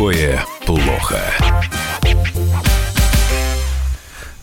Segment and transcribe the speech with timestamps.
[0.00, 1.20] такое плохо?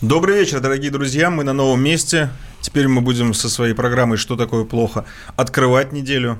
[0.00, 1.30] Добрый вечер, дорогие друзья.
[1.30, 2.30] Мы на новом месте.
[2.60, 6.38] Теперь мы будем со своей программой «Что такое плохо?» открывать неделю.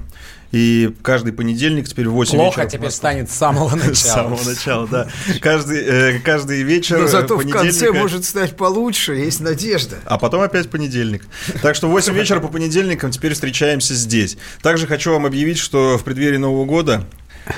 [0.52, 2.70] И каждый понедельник теперь в 8 Плохо вечера...
[2.70, 3.92] тебе станет с самого начала.
[3.92, 5.08] С самого начала, да.
[5.40, 9.96] Каждый, э, каждый вечер Но зато в конце может стать получше, есть надежда.
[10.04, 11.26] А потом опять понедельник.
[11.60, 14.38] Так что в 8 вечера по понедельникам теперь встречаемся здесь.
[14.62, 17.04] Также хочу вам объявить, что в преддверии Нового года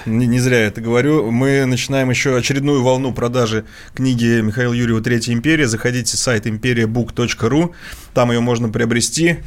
[0.06, 1.30] не, не зря я это говорю.
[1.30, 5.66] Мы начинаем еще очередную волну продажи книги Михаила Юрьева «Третья империя».
[5.68, 7.74] Заходите в сайт imperiabook.ru.
[8.14, 9.38] Там ее можно приобрести.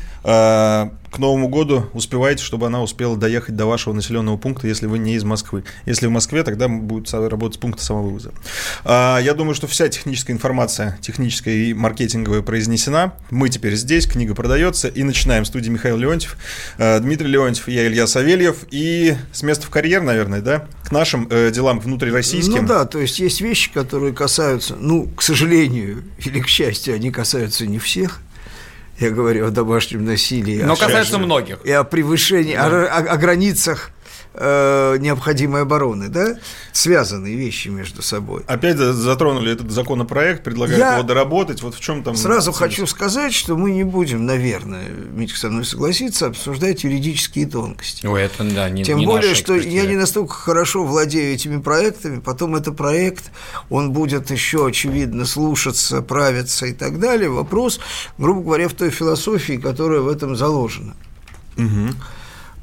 [1.13, 5.13] К Новому году успевайте, чтобы она успела доехать до вашего населенного пункта, если вы не
[5.13, 5.63] из Москвы.
[5.85, 8.31] Если в Москве, тогда будет работать с пункта самовывоза.
[8.83, 13.13] А, Я думаю, что вся техническая информация, техническая и маркетинговая произнесена.
[13.29, 14.87] Мы теперь здесь, книга продается.
[14.87, 15.45] И начинаем.
[15.45, 16.35] Студии Михаил Леонтьев,
[16.79, 18.65] э, Дмитрий Леонтьев, я Илья Савельев.
[18.71, 20.65] И с места в карьер, наверное, да?
[20.83, 22.63] К нашим э, делам внутрироссийским.
[22.63, 27.11] Ну да, то есть есть вещи, которые касаются, ну, к сожалению или к счастью, они
[27.11, 28.19] касаются не всех.
[28.99, 30.61] Я говорю о домашнем насилии.
[30.61, 31.59] Но о касается шаг- многих.
[31.65, 33.89] И о превышении, о, о- о границах
[34.33, 36.37] э, необходимой обороны, да?
[36.71, 38.43] Связанные вещи между собой.
[38.47, 41.61] Опять за- затронули этот законопроект, предлагают Я его доработать.
[41.61, 42.15] Вот в чем там...
[42.15, 42.59] Сразу смысл?
[42.59, 48.05] хочу сказать, что мы не будем, наверное, Митя со мной согласиться, обсуждать юридические тонкости.
[48.05, 51.61] Ой, это да, не Тем не более, наша что я не настолько хорошо владею этими
[51.61, 53.31] проектами, потом это проект,
[53.69, 57.29] он будет еще, очевидно, слушаться, правиться и так далее.
[57.29, 57.79] Вопрос,
[58.17, 60.95] грубо говоря, в той философии, которая в этом заложена.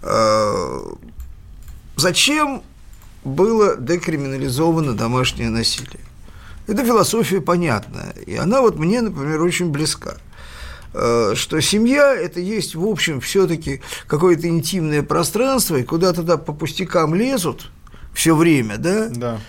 [0.02, 0.80] Э,
[2.00, 2.62] Зачем
[3.24, 6.00] было декриминализовано домашнее насилие?
[6.66, 10.16] Эта философия понятная, и она вот мне, например, очень близка
[10.92, 16.52] Э, что семья– это есть, в общем, все-таки какое-то интимное пространство, и куда туда по
[16.52, 17.70] пустякам лезут
[18.12, 19.40] все время, да, Да.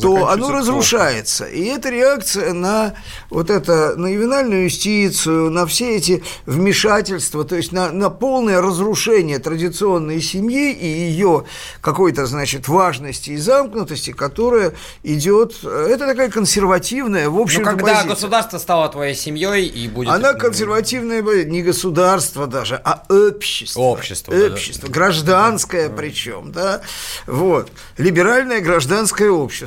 [0.00, 1.46] То оно разрушается.
[1.46, 2.94] И это реакция на
[3.30, 9.38] вот это, на ювенальную юстицию, на все эти вмешательства, то есть на, на полное разрушение
[9.38, 11.44] традиционной семьи и ее
[11.80, 18.88] какой-то, значит, важности и замкнутости, которая идет, это такая консервативная, в Ну, когда государство стало
[18.88, 20.10] твоей семьей и будет...
[20.10, 23.80] она консервативная, не государство даже, а общество.
[23.80, 24.54] Общество, да, да.
[24.54, 26.80] Общество, гражданское причем, да.
[27.26, 27.70] Вот.
[27.98, 29.63] Либеральное гражданское общество.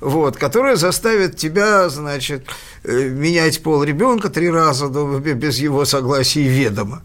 [0.00, 2.46] Вот, которое заставит тебя, значит,
[2.84, 7.02] э, менять пол ребенка три раза до- без его согласия и ведома.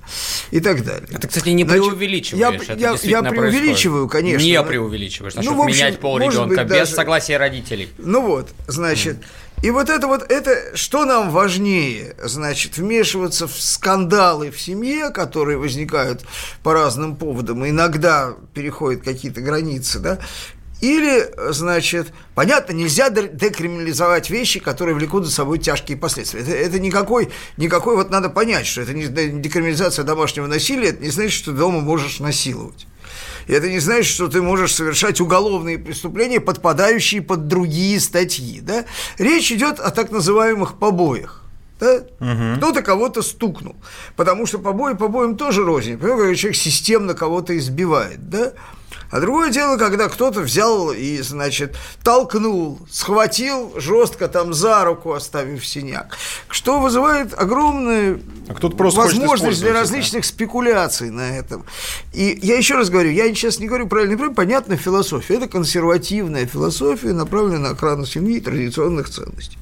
[0.52, 1.08] И так далее.
[1.20, 2.42] Ты, кстати, не Значит, преувеличиваешь.
[2.42, 4.12] я- это я- я преувеличиваю, происходит.
[4.12, 5.34] конечно, Не но- преувеличиваешь.
[5.36, 7.90] Ну, Насчет в общем, менять пол ребенка быть, без даже- согласия родителей.
[7.98, 9.18] Ну вот, значит,
[9.64, 15.58] и вот это вот, это, что нам важнее, значит, вмешиваться в скандалы в семье, которые
[15.58, 16.22] возникают
[16.64, 20.18] по разным поводам, иногда переходят какие-то границы, да,
[20.82, 26.42] или, значит, понятно, нельзя де- декриминализовать вещи, которые влекут за собой тяжкие последствия.
[26.42, 31.04] Это, это никакой, никакой, вот надо понять, что это не де- декриминализация домашнего насилия, это
[31.04, 32.88] не значит, что дома можешь насиловать.
[33.48, 38.60] И это не значит, что ты можешь совершать уголовные преступления, подпадающие под другие статьи.
[38.62, 38.86] Да?
[39.18, 41.44] Речь идет о так называемых побоях.
[41.80, 42.02] Да?
[42.58, 43.76] Кто-то кого-то стукнул.
[44.16, 45.98] Потому что побои побоям тоже рознь.
[45.98, 48.30] Понимаете, когда человек системно кого-то избивает.
[48.30, 48.54] Да?
[49.12, 55.68] А другое дело, когда кто-то взял и, значит, толкнул, схватил жестко там за руку, оставив
[55.68, 56.18] синяк,
[56.48, 61.66] что вызывает огромную А возможность для различных спекуляций на этом.
[62.14, 65.36] И я еще раз говорю, я сейчас не говорю правильно, неправильно, понятно философия.
[65.36, 69.58] Это консервативная философия, направленная на охрану семьи и традиционных ценностей.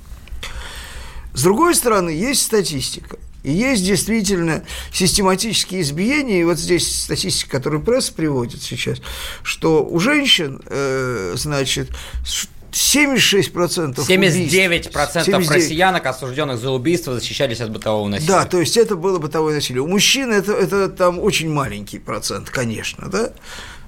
[1.33, 3.17] С другой стороны, есть статистика.
[3.43, 8.99] И есть действительно систематические избиения, и вот здесь статистика, которую пресса приводит сейчас,
[9.43, 11.89] что у женщин, э, значит,
[12.25, 18.27] ш- 76% 79% убийств, 79 россиянок, осужденных за убийство, защищались от бытового насилия.
[18.33, 19.81] да, то есть это было бытовое насилие.
[19.81, 23.31] У мужчин это, это там очень маленький процент, конечно, да.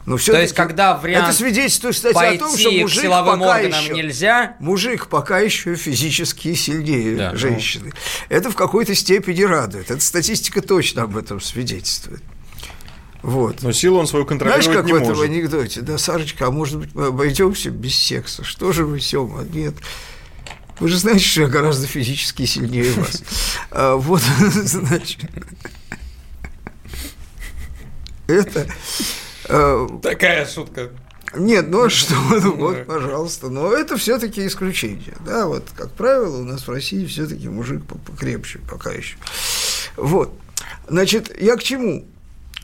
[0.06, 3.40] Но То есть, когда вариант это свидетельствует, кстати, о том, что пойти к мужик силовым
[3.40, 7.38] пока органам еще, нельзя, Мужик пока еще физически сильнее Да, ну.
[7.38, 7.94] женщины.
[8.30, 9.92] Это в какой-то степени радует.
[9.92, 12.24] Эта статистика точно об этом свидетельствует.
[13.22, 13.62] Вот.
[13.62, 15.24] Но силу он свою Знаешь, контролировать как не в этом может.
[15.26, 15.82] анекдоте?
[15.82, 18.44] Да, Сарочка, а может быть, мы обойдемся без секса?
[18.44, 19.44] Что же вы, Сема?
[19.44, 19.76] Нет.
[20.80, 23.22] Вы же знаете, что я гораздо физически сильнее вас.
[23.72, 25.20] А, Вот, значит.
[28.28, 28.66] Это...
[29.48, 30.90] э, такая шутка.
[31.36, 33.50] Нет, ну а что, ну вот, пожалуйста.
[33.50, 35.16] Но это все-таки исключение.
[35.26, 39.16] Да, вот, как правило, у нас в России все-таки мужик по- покрепче пока еще.
[39.96, 40.34] Вот.
[40.88, 42.06] Значит, я к чему?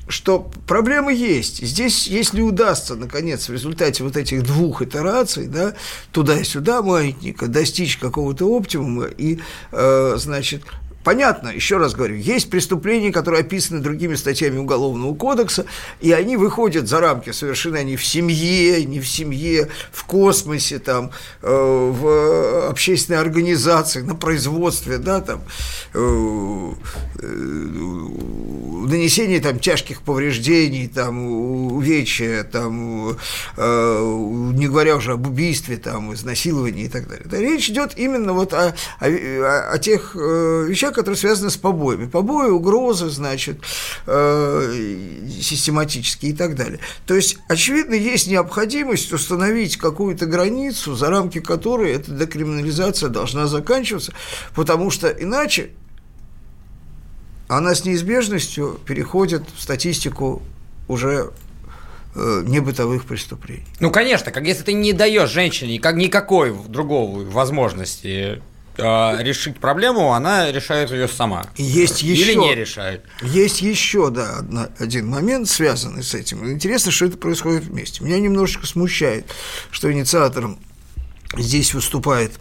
[0.10, 1.62] что проблемы есть.
[1.62, 5.74] Здесь, если удастся, наконец, в результате вот этих двух итераций, да,
[6.12, 9.40] туда и сюда маятника, достичь какого-то оптимума и,
[9.72, 10.64] э, значит,
[11.08, 15.66] Понятно, еще раз говорю, есть преступления, которые описаны другими статьями Уголовного кодекса,
[16.02, 21.12] и они выходят за рамки совершенно не в семье, не в семье, в космосе, там,
[21.44, 25.44] э, в общественной организации, на производстве, да, там,
[25.94, 26.72] э,
[27.22, 27.26] э,
[28.86, 31.26] нанесение там тяжких повреждений, там,
[31.72, 33.18] увечья, там,
[33.58, 37.26] не говоря уже об убийстве, там, изнасиловании и так далее.
[37.30, 42.08] Да, речь идет именно вот о, о, о тех вещах, которые связаны с побоями.
[42.08, 43.60] Побои, угрозы, значит,
[44.08, 46.80] э, систематические и так далее.
[47.06, 54.14] То есть, очевидно, есть необходимость установить какую-то границу, за рамки которой эта декриминализация должна заканчиваться,
[54.56, 55.70] потому что иначе
[57.48, 60.42] она с неизбежностью переходит в статистику
[60.88, 61.32] уже
[62.16, 63.68] э, небытовых преступлений.
[63.80, 68.42] Ну, конечно, как если ты не даешь женщине как никакой другой возможности
[68.78, 71.46] решить проблему, она решает ее сама.
[71.58, 73.04] Есть еще, Или не решает.
[73.22, 76.50] Есть еще, да, одна, один момент, связанный с этим.
[76.50, 78.04] Интересно, что это происходит вместе.
[78.04, 79.26] Меня немножечко смущает,
[79.72, 80.60] что инициатором
[81.36, 82.34] здесь выступает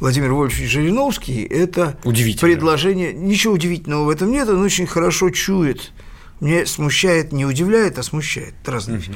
[0.00, 5.92] Владимир Вольфович Жириновский, это предложение, ничего удивительного в этом нет, он очень хорошо чует
[6.40, 8.54] мне смущает, не удивляет, а смущает.
[8.62, 9.12] Это разные вещи.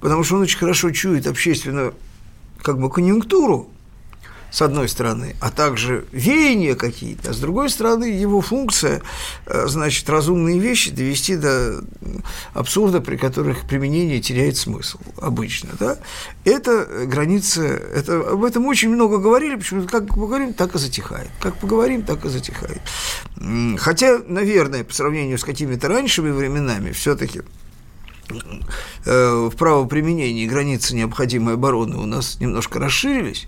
[0.00, 1.94] Потому что он очень хорошо чует общественную
[2.62, 3.70] как бы конъюнктуру,
[4.50, 9.02] с одной стороны, а также веяния какие-то, а с другой стороны, его функция,
[9.46, 11.82] э, значит, разумные вещи довести до
[12.54, 15.98] абсурда, при которых применение теряет смысл обычно, да,
[16.44, 21.56] это граница, это, об этом очень много говорили, почему как поговорим, так и затихает, как
[21.58, 22.80] поговорим, так и затихает.
[23.78, 27.42] Хотя, наверное, по сравнению с какими-то раньшими временами, все-таки
[29.04, 33.46] э, в правоприменении границы необходимой обороны у нас немножко расширились,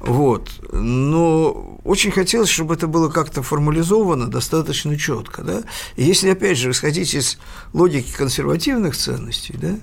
[0.00, 0.50] вот.
[0.72, 5.42] Но очень хотелось, чтобы это было как-то формализовано достаточно четко.
[5.42, 5.62] Да?
[5.96, 7.38] И если, опять же, исходить из
[7.72, 9.76] логики консервативных ценностей, да,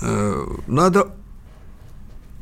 [0.00, 1.14] э, надо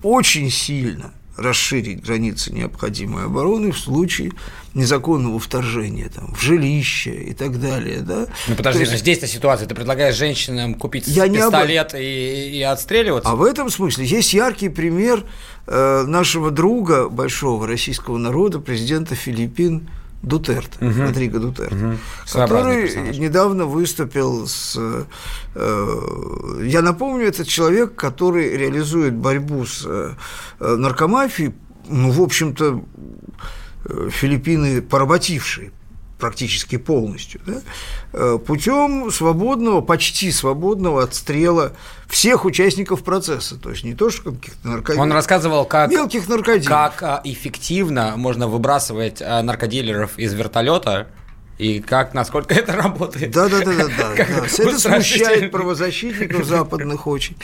[0.02, 4.32] очень сильно расширить границы необходимой обороны в случае
[4.74, 8.00] незаконного вторжения там, в жилище и так далее.
[8.00, 8.26] Да?
[8.48, 8.98] Ну подожди, есть...
[8.98, 12.00] здесь-то ситуация, ты предлагаешь женщинам купить Я пистолет об...
[12.00, 13.30] и, и отстреливаться?
[13.30, 15.24] А в этом смысле есть яркий пример
[15.66, 19.88] э, нашего друга большого российского народа, президента Филиппин
[20.22, 21.02] Дутерте, угу.
[21.02, 21.96] Родриго Дутерте, угу.
[22.32, 23.18] который персонаж.
[23.18, 24.78] недавно выступил с...
[25.54, 30.14] Э, я напомню, это человек, который реализует борьбу с э,
[30.60, 31.54] наркомафией,
[31.88, 32.84] ну, в общем-то,
[33.84, 35.72] э, Филиппины поработившие
[36.22, 37.62] практически полностью, да,
[38.12, 41.72] э, путем свободного, почти свободного отстрела
[42.06, 45.02] всех участников процесса, то есть не то, что каких-то наркодилеров.
[45.02, 46.68] Он рассказывал, как, мелких наркодилеров.
[46.68, 51.08] как а, эффективно можно выбрасывать а, наркодилеров из вертолета
[51.58, 53.32] и как, насколько это работает.
[53.32, 54.14] Да, да, да, да, да.
[54.16, 54.24] да.
[54.24, 57.36] Это смущает правозащитников западных очень.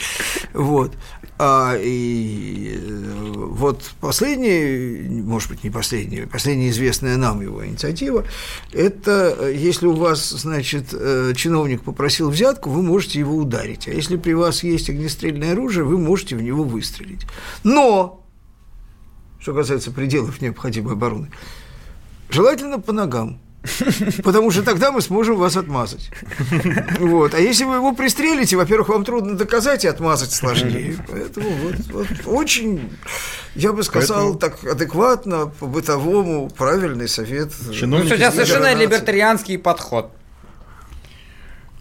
[0.53, 0.93] Вот.
[1.41, 8.25] А, и э, вот последняя, может быть, не последняя, последняя известная нам его инициатива,
[8.73, 13.87] это если у вас, значит, э, чиновник попросил взятку, вы можете его ударить.
[13.87, 17.25] А если при вас есть огнестрельное оружие, вы можете в него выстрелить.
[17.63, 18.25] Но,
[19.39, 21.31] что касается пределов необходимой обороны,
[22.29, 23.39] желательно по ногам.
[24.23, 26.09] Потому что тогда мы сможем вас отмазать.
[26.99, 27.33] Вот.
[27.33, 30.97] А если вы его пристрелите, во-первых, вам трудно доказать, и отмазать сложнее.
[31.09, 32.89] Поэтому вот, вот очень,
[33.55, 34.39] я бы сказал, Поэтому...
[34.39, 37.51] так адекватно, по-бытовому, правильный совет.
[37.81, 40.11] Ну, у тебя совершенно либертарианский подход.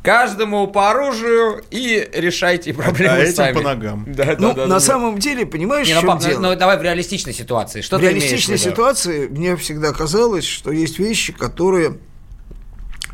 [0.02, 3.52] Каждому по оружию и решайте проблемы а сами.
[3.52, 4.04] по ногам.
[4.06, 5.20] Да, ну, да, на да, самом да.
[5.20, 6.40] деле, понимаешь, Не, в чем ну, дело?
[6.40, 7.80] Ну, давай в реалистичной ситуации.
[7.80, 11.98] Что в реалистичной ситуации мне всегда казалось, что есть вещи, которые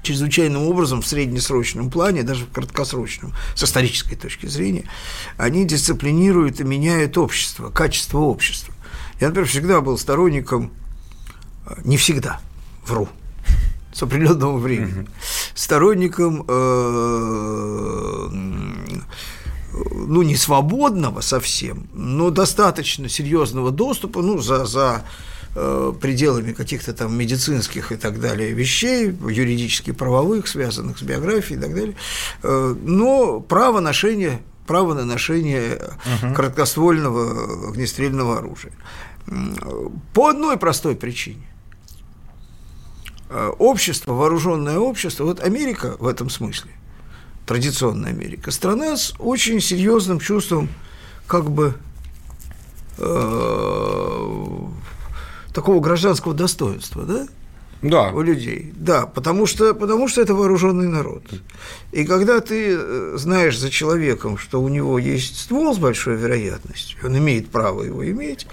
[0.04, 4.84] чрезвычайным образом в среднесрочном плане, даже в краткосрочном, с исторической точки зрения,
[5.36, 8.74] они дисциплинируют и меняют общество, качество общества.
[9.20, 10.72] Я, например, всегда был сторонником,
[11.66, 12.40] э, не всегда,
[12.86, 13.08] вру,
[13.94, 15.06] с определенного времени,
[15.54, 18.28] сторонником э,
[19.92, 25.04] ну, не свободного совсем, но достаточно серьезного доступа, ну, за, за
[25.54, 31.62] э, пределами каких-то там медицинских и так далее вещей, юридически правовых, связанных с биографией и
[31.62, 31.96] так далее,
[32.42, 36.34] э, но право ношения право на ношение угу.
[36.34, 38.72] краткоствольного огнестрельного оружия.
[40.14, 41.46] По одной простой причине.
[43.34, 46.70] Э, общество, вооруженное общество, вот Америка в этом смысле,
[47.46, 50.68] традиционная Америка, страна с очень серьезным чувством
[51.26, 51.74] как бы
[52.98, 54.66] э,
[55.52, 57.26] такого гражданского достоинства, да?
[57.82, 58.10] Да.
[58.12, 58.72] у людей.
[58.76, 61.22] Да, потому что, потому что это вооруженный народ.
[61.92, 66.98] И когда ты э, знаешь за человеком, что у него есть ствол с большой вероятностью,
[67.04, 68.46] он имеет право его иметь,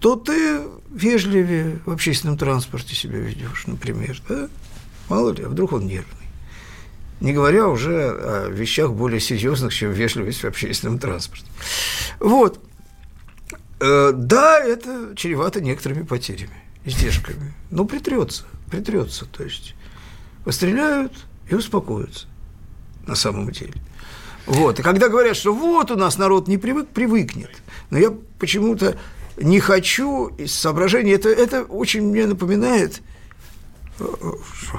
[0.00, 4.20] то ты вежливее в общественном транспорте себя ведешь, например.
[4.28, 4.48] Да?
[5.08, 6.26] Мало ли, а вдруг он нервный.
[7.20, 11.46] Не говоря уже о вещах более серьезных, чем вежливость в общественном транспорте.
[12.20, 12.60] Вот.
[13.80, 17.54] Э, да, это чревато некоторыми потерями издержками.
[17.70, 19.26] Но притрется, притрется.
[19.26, 19.74] То есть
[20.44, 21.12] постреляют
[21.50, 22.26] и успокоятся
[23.06, 23.74] на самом деле.
[24.46, 24.78] Вот.
[24.78, 27.50] И когда говорят, что вот у нас народ не привык, привыкнет.
[27.90, 28.96] Но я почему-то
[29.36, 33.02] не хочу из соображений, это, это очень мне напоминает
[33.98, 34.04] э,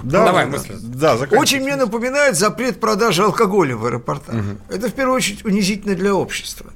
[0.04, 0.76] да, Давай мысли.
[0.80, 4.36] Да, Очень мне напоминает запрет продажи алкоголя в аэропортах.
[4.36, 4.76] Угу.
[4.76, 6.72] Это в первую очередь унизительно для общества.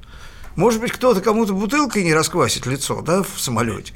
[0.55, 3.93] Может быть, кто-то кому-то бутылкой не расквасит лицо да, в самолете,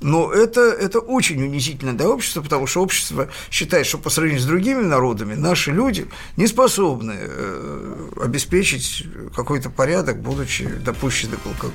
[0.00, 4.46] но это, это очень унизительно для общества, потому что общество считает, что по сравнению с
[4.46, 11.74] другими народами наши люди не способны э, обеспечить какой-то порядок, будучи допущены к алкоголю.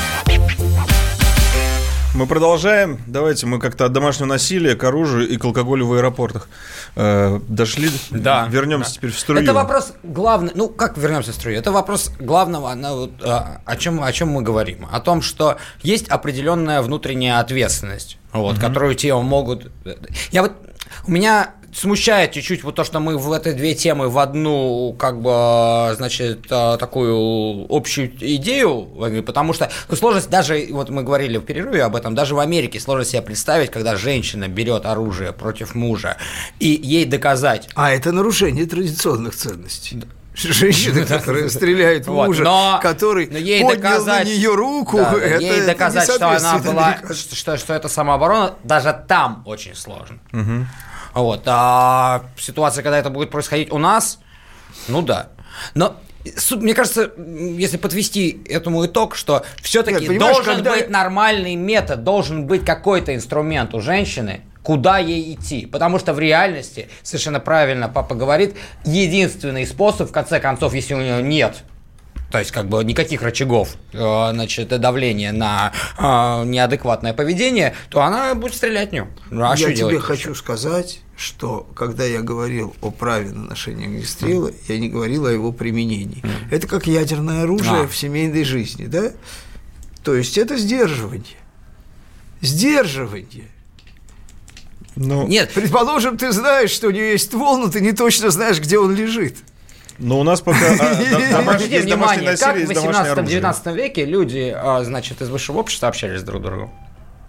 [2.13, 2.99] Мы продолжаем.
[3.07, 6.49] Давайте мы как-то от домашнего насилия к оружию и к алкоголю в аэропортах
[6.97, 7.89] э, дошли.
[8.09, 8.47] Да.
[8.49, 8.95] Вернемся Да.
[8.95, 9.41] теперь в струю.
[9.41, 10.51] Это вопрос главный.
[10.53, 11.57] Ну, как вернемся в струю?
[11.57, 14.89] Это вопрос главного, вот, а, о, чем, о чем мы говорим.
[14.91, 19.71] О том, что есть определенная внутренняя ответственность, вот, которую те могут.
[20.31, 20.51] Я вот.
[21.07, 25.21] У меня смущает чуть-чуть вот то, что мы в этой две темы в одну, как
[25.21, 28.87] бы, значит, а, такую общую идею,
[29.25, 32.79] потому что ну, сложность даже, вот мы говорили в перерыве об этом, даже в Америке
[32.79, 36.17] сложно себе представить, когда женщина берет оружие против мужа,
[36.59, 40.03] и ей доказать, А это нарушение традиционных ценностей.
[40.33, 45.13] Женщина, которая стреляет в мужа, но- который но ей поднял доказать- на нее руку, Да,
[45.17, 49.75] это, ей это доказать, не что она была, что, что это самооборона, даже там очень
[49.75, 50.17] сложно.
[51.13, 54.19] Вот, а ситуация, когда это будет происходить у нас,
[54.87, 55.29] ну да.
[55.73, 55.97] Но
[56.51, 62.45] мне кажется, если подвести этому итог, что все-таки Нет, должен когда- быть нормальный метод, должен
[62.45, 65.65] быть какой-то инструмент у женщины, куда ей идти.
[65.65, 70.99] Потому что в реальности, совершенно правильно папа говорит, единственный способ, в конце концов, если у
[70.99, 71.63] нее нет
[72.31, 78.33] то есть, как бы никаких рычагов, э, значит, давления на э, неадекватное поведение, то она
[78.35, 79.07] будет стрелять в нее.
[79.29, 79.93] Ну, а я делать?
[79.93, 85.25] тебе хочу сказать, что когда я говорил о праве на ношение огнестрела, я не говорил
[85.25, 86.23] о его применении.
[86.49, 87.87] Это как ядерное оружие А.
[87.87, 89.11] в семейной жизни, да?
[90.03, 91.37] То есть это сдерживание.
[92.39, 93.49] Сдерживание.
[94.95, 98.59] Ну, Нет, Предположим, ты знаешь, что у нее есть ствол, но ты не точно знаешь,
[98.59, 99.37] где он лежит.
[100.01, 103.41] Но у нас пока а, обратите внимание, как в есть домашнее оружие.
[103.41, 106.71] 18-19 веке люди, а, значит, из высшего общества общались друг с другом.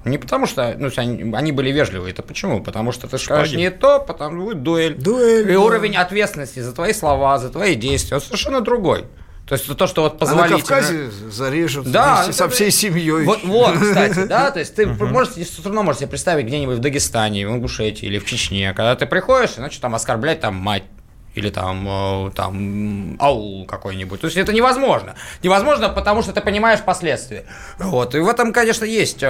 [0.04, 2.10] Не потому что ну, они, они были вежливы.
[2.10, 2.60] Это почему?
[2.60, 4.94] Потому что ты скажешь не то, потому будет дуэль.
[4.94, 5.60] Дуэль, И да.
[5.60, 9.04] уровень ответственности за твои слова, за твои действия, он совершенно другой.
[9.46, 10.48] То есть то, что вот А на.
[10.48, 13.24] Кавказе зарежут Да, вместе со всей семьей.
[13.24, 16.80] Вот, вот, кстати, да, то есть ты можете, все равно можете себе представить где-нибудь в
[16.80, 20.84] Дагестане, в Ингушетии или в Чечне, когда ты приходишь начнешь там оскорблять там мать
[21.34, 24.20] или там, э, там аул какой-нибудь.
[24.20, 25.14] То есть это невозможно.
[25.42, 27.44] Невозможно, потому что ты понимаешь последствия.
[27.78, 28.14] Вот.
[28.14, 29.26] И в этом, конечно, есть э,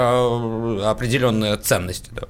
[0.85, 2.11] определенная ценность.
[2.13, 2.23] Да.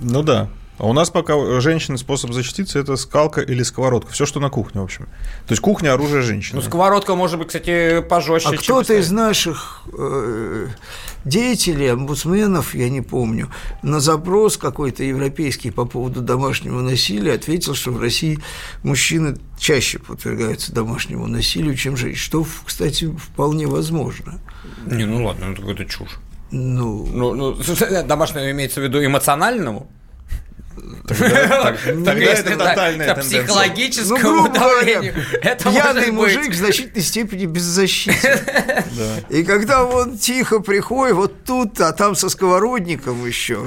[0.00, 0.48] Ну да.
[0.78, 4.12] А у нас пока у женщины способ защититься это скалка или сковородка.
[4.12, 5.06] Все, что на кухне, в общем.
[5.46, 6.60] То есть кухня оружие женщины.
[6.60, 8.50] Ну, сковородка может быть, кстати, пожестче.
[8.50, 10.68] А кто-то из наших э,
[11.24, 13.50] деятелей, омбудсменов, я не помню,
[13.82, 18.38] на запрос какой-то европейский по поводу домашнего насилия ответил, что в России
[18.84, 22.18] мужчины чаще подвергаются домашнему насилию, чем женщины.
[22.18, 24.40] Что, кстати, вполне возможно.
[24.86, 26.18] Не, ну ладно, ну какая-то чушь.
[26.52, 27.56] Ну, Ну, ну,
[28.04, 29.90] домашнему имеется в виду эмоциональному?
[31.06, 33.40] Тогда это тотальная по тенденция.
[33.40, 35.14] ну, психологическому давлению.
[35.42, 38.38] Это пьяный мужик в значительной степени беззащитен.
[39.30, 43.58] И когда он тихо приходит, вот тут, а там со сковородником еще.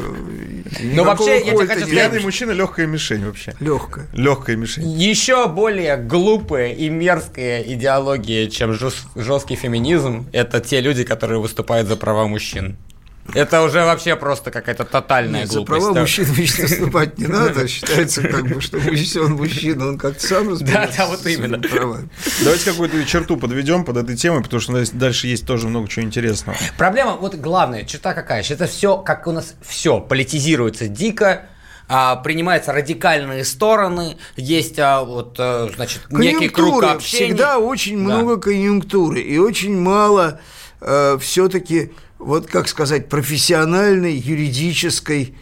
[0.82, 3.54] Ну, вообще, я тебе хочу сказать, Пьяный мужчина легкая мишень вообще.
[3.60, 4.02] Легко.
[4.14, 4.90] Легкая мишень.
[4.90, 11.88] Еще более глупая и мерзкая идеология, чем жес- жесткий феминизм, это те люди, которые выступают
[11.88, 12.78] за права мужчин.
[13.34, 15.80] Это уже вообще просто какая-то тотальная Нет, за глупость.
[15.82, 16.02] права да.
[16.02, 17.68] мужчин обычно выступать не надо.
[17.68, 21.60] Считается, как бы, что он мужчина, он как-то сам разбирается Да, да, вот именно.
[21.60, 22.10] правами.
[22.44, 26.58] Давайте какую-то черту подведем под этой темой, потому что дальше есть тоже много чего интересного.
[26.78, 31.46] Проблема, вот главная черта какая, что это все, как у нас все политизируется дико,
[31.94, 37.26] а, принимаются радикальные стороны, есть а, вот, а, значит, некий круг общения.
[37.26, 38.16] Всегда очень Да.
[38.18, 40.40] много конъюнктуры и очень мало
[41.20, 45.36] все-таки, вот как сказать, профессиональной, юридической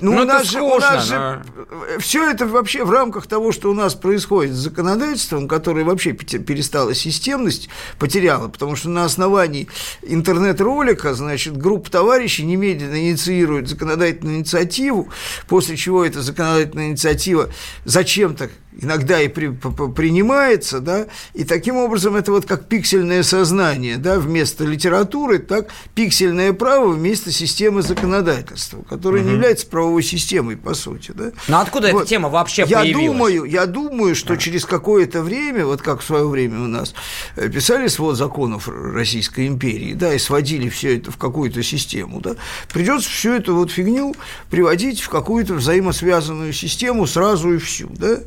[0.00, 3.52] Ну, Ну, у нас же, у нас скучно, же все это вообще в рамках того,
[3.52, 7.68] что у нас происходит с законодательством, которое вообще перестало системность,
[7.98, 9.68] потеряло, потому что на основании
[10.02, 15.10] интернет-ролика, значит, группа товарищей немедленно инициирует законодательную инициативу,
[15.46, 17.50] после чего эта законодательная инициатива
[17.84, 19.48] зачем-то иногда и при-
[19.94, 26.52] принимается, да, и таким образом это вот как пиксельное сознание, да, вместо литературы, так пиксельное
[26.52, 31.32] право вместо системы законодательства, которая не является правовой системой, по сути, да.
[31.48, 33.06] Но откуда эта тема вообще я появилась?
[33.06, 36.94] Думаю, я думаю, что через какое-то время, вот как в свое время у нас
[37.36, 42.36] э, писали свод законов Российской империи, да, и сводили все это в какую-то систему, да,
[42.72, 44.14] придется всю эту вот фигню
[44.50, 48.18] приводить в какую-то взаимосвязанную систему сразу и всю, да.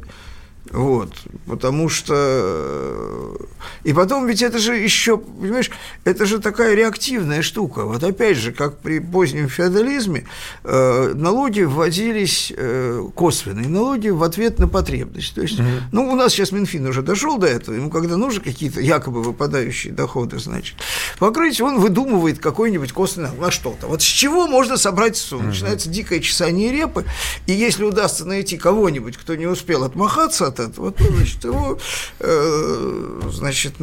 [0.74, 1.14] Вот,
[1.46, 2.14] потому что...
[2.16, 3.36] э,
[3.84, 5.70] И потом ведь это же еще, понимаешь,
[6.04, 7.86] это же такая реактивная штука.
[7.86, 10.26] Вот опять же, как при позднем феодализме,
[10.64, 15.36] э, налоги вводились, э, косвенные налоги в ответ на потребность.
[15.36, 15.60] То есть,
[15.92, 19.94] ну, у нас сейчас Минфин уже дошел до этого, ему когда нужны какие-то якобы выпадающие
[19.94, 20.76] доходы, значит,
[21.20, 23.86] покрыть, он выдумывает какой-нибудь косвенный на что-то.
[23.86, 25.50] Вот с чего можно собрать сумму?
[25.50, 27.06] Начинается дикое чесание репы,
[27.46, 31.78] и если удастся найти кого-нибудь, кто не успел отмахаться от этого, то, значит, его,
[32.20, 33.76] э, значит,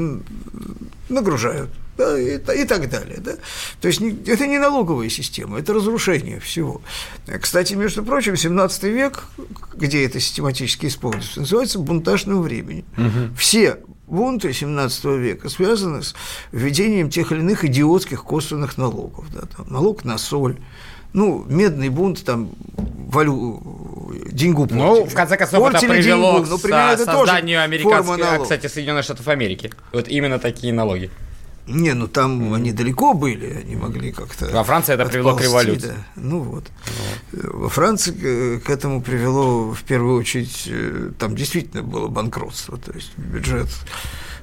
[1.09, 1.71] нагружают.
[1.97, 3.19] Да, и, и так далее.
[3.19, 3.33] Да?
[3.83, 6.81] То есть это не налоговая система, это разрушение всего.
[7.40, 9.25] Кстати, между прочим, 17 век,
[9.75, 12.85] где это систематически используется, называется бунтажным временем.
[13.37, 13.79] Все
[14.11, 16.14] бунты 17 века связаны с
[16.53, 19.27] введением тех или иных идиотских косвенных налогов.
[19.33, 20.59] Да, там, налог на соль,
[21.12, 23.62] ну, медный бунт, там, валю,
[24.31, 24.79] деньгу портили.
[24.79, 26.46] Ну, в конце концов, это Портили привело деньгу.
[26.46, 29.73] к Ну, примерно, это тоже созданию американских, а, кстати, Соединенных Штатов Америки.
[29.92, 31.11] Вот именно такие налоги.
[31.66, 34.46] Не, ну там они далеко были, они могли как-то.
[34.46, 35.88] Во Франции это привело к отползти, революции.
[35.88, 35.94] да.
[36.16, 36.64] Ну вот.
[37.33, 43.16] Во Франции к этому привело в первую очередь, э, там действительно было банкротство, то есть
[43.16, 43.68] бюджет.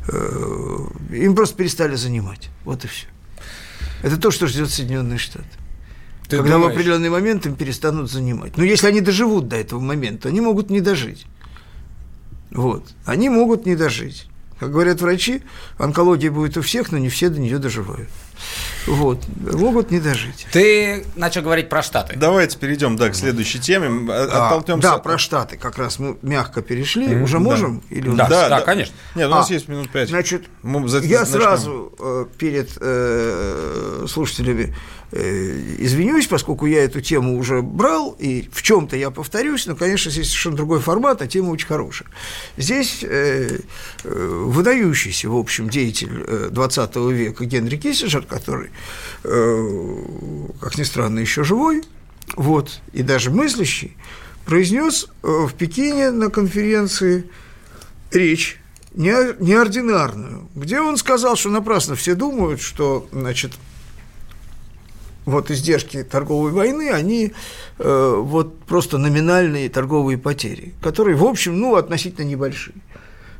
[0.08, 0.77] э,
[1.12, 2.49] Им просто перестали занимать.
[2.63, 3.08] Вот и все.
[4.03, 5.47] Это то, что ждет Соединенные Штаты.
[6.30, 6.72] Ты Когда думаешь?
[6.72, 8.58] в определенный момент им перестанут занимать.
[8.58, 11.26] Но если они доживут до этого момента, они могут не дожить.
[12.52, 12.84] Вот.
[13.06, 14.28] Они могут не дожить.
[14.60, 15.44] Как говорят врачи,
[15.78, 18.10] онкология будет у всех, но не все до нее доживают.
[18.88, 19.24] Вот.
[19.54, 20.48] Могут не дожить.
[20.52, 22.16] Ты начал говорить про Штаты.
[22.18, 24.12] Давайте перейдем, да, к следующей теме.
[24.12, 24.82] А, Оттолкнемся.
[24.94, 27.16] да, про Штаты как раз мы мягко перешли.
[27.22, 27.84] Уже можем?
[27.92, 28.96] Или у Да, нас- да, конечно.
[29.16, 30.10] Нет, у нас А, есть минут пять.
[30.10, 31.40] Значит, Мы за- я начнем.
[31.40, 34.76] сразу э, перед э, слушателями
[35.12, 40.28] извинюсь, поскольку я эту тему уже брал, и в чем-то я повторюсь, но, конечно, здесь
[40.28, 42.10] совершенно другой формат, а тема очень хорошая.
[42.58, 43.60] Здесь э,
[44.04, 48.72] э, выдающийся, в общем, деятель э, 20 века Генри Киссинджер, который,
[49.24, 50.04] э,
[50.60, 51.84] как ни странно, еще живой,
[52.36, 53.96] вот, и даже мыслящий,
[54.46, 57.30] произнес э, в Пекине на конференции
[58.12, 58.60] речь
[58.93, 63.54] не- неординарную, где он сказал, что напрасно все думают, что, значит,
[65.28, 67.34] вот издержки торговой войны, они
[67.80, 72.78] э, вот просто номинальные торговые потери, которые, в общем, ну, относительно небольшие.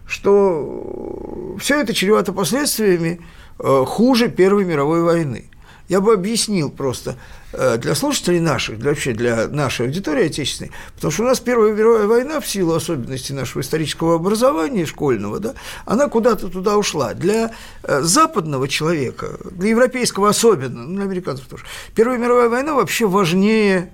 [0.06, 3.22] Что все это чревато последствиями
[3.60, 5.46] э, хуже Первой мировой войны.
[5.88, 7.16] Я бы объяснил просто
[7.54, 11.74] э, для слушателей наших, для, вообще для нашей аудитории отечественной, потому что у нас Первая
[11.74, 15.54] мировая война в силу особенностей нашего исторического образования школьного, да,
[15.86, 17.14] она куда-то туда ушла.
[17.14, 17.52] Для
[17.84, 21.64] э, западного человека, для европейского особенно, ну, для американцев тоже,
[21.96, 23.92] Первая мировая война вообще важнее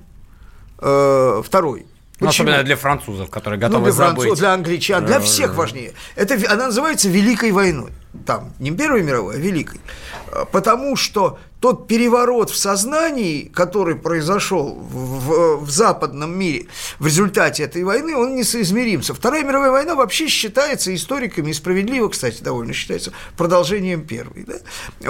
[0.80, 1.86] э, второй.
[2.24, 2.48] Ну, Почему?
[2.50, 4.14] особенно для французов, которые Ну, готовы для забыть.
[4.16, 5.94] французов, для англичан, для всех важнее.
[6.16, 7.92] Это, она называется Великой войной.
[8.26, 9.82] Там не Первой мировой, а Великой.
[10.32, 16.68] А, Потому что тот переворот в сознании, который произошел в, в- в западном мире
[17.00, 19.02] в результате этой войны, он несоизмерим.
[19.02, 24.44] со- Вторая мировая война вообще считается историками, и справедливо, кстати, довольно считается, продолжением первой.
[24.46, 24.56] Да?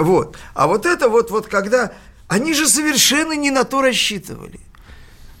[0.02, 0.36] Вот.
[0.54, 1.92] А вот это вот, вот когда...
[2.26, 4.58] Они же совершенно не на то рассчитывали.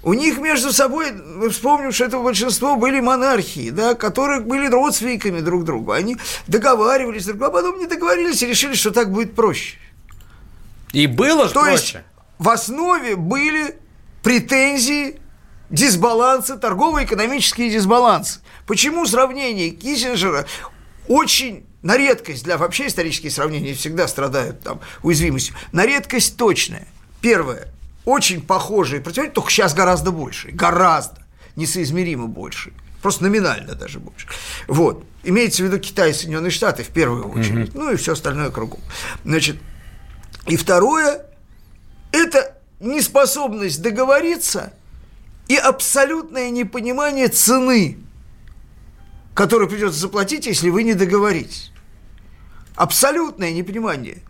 [0.04, 5.40] У них между собой, мы вспомним, что это большинство были монархии, да, которые были родственниками
[5.40, 5.92] друг другу.
[5.92, 9.78] Они договаривались друг с другом, а потом не договорились и решили, что так будет проще.
[10.92, 11.72] И было То проще.
[11.72, 11.96] есть
[12.38, 13.76] в основе были
[14.22, 15.18] претензии,
[15.70, 18.40] дисбалансы, торгово-экономические дисбалансы.
[18.66, 20.46] Почему сравнение Киссинджера
[21.08, 26.86] очень на редкость, для вообще исторические сравнения всегда страдают там уязвимостью, на редкость точное.
[27.20, 27.68] Первое,
[28.04, 31.22] очень похожие противоречия, только сейчас гораздо больше, гораздо,
[31.56, 34.28] несоизмеримо больше, просто номинально даже больше.
[34.68, 38.50] Вот, имеется в виду Китай и Соединенные Штаты в первую очередь, ну и все остальное
[38.50, 38.80] кругом.
[39.24, 39.56] Значит,
[40.46, 41.26] и второе–
[42.12, 44.72] это неспособность договориться
[45.48, 47.98] и абсолютное непонимание цены,
[49.34, 51.72] которую придется заплатить, если вы не договоритесь.
[52.76, 54.22] Абсолютное непонимание.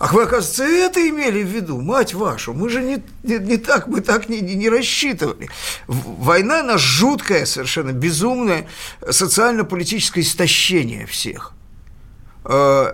[0.00, 3.88] Ах, вы, оказывается, это имели в виду, мать вашу, мы же не, не, не так,
[3.88, 5.48] мы так не, не, не рассчитывали.
[5.86, 8.68] Война– наш жуткое, совершенно безумное
[9.10, 11.52] социально-политическое истощение всех.
[12.44, 12.92] Э,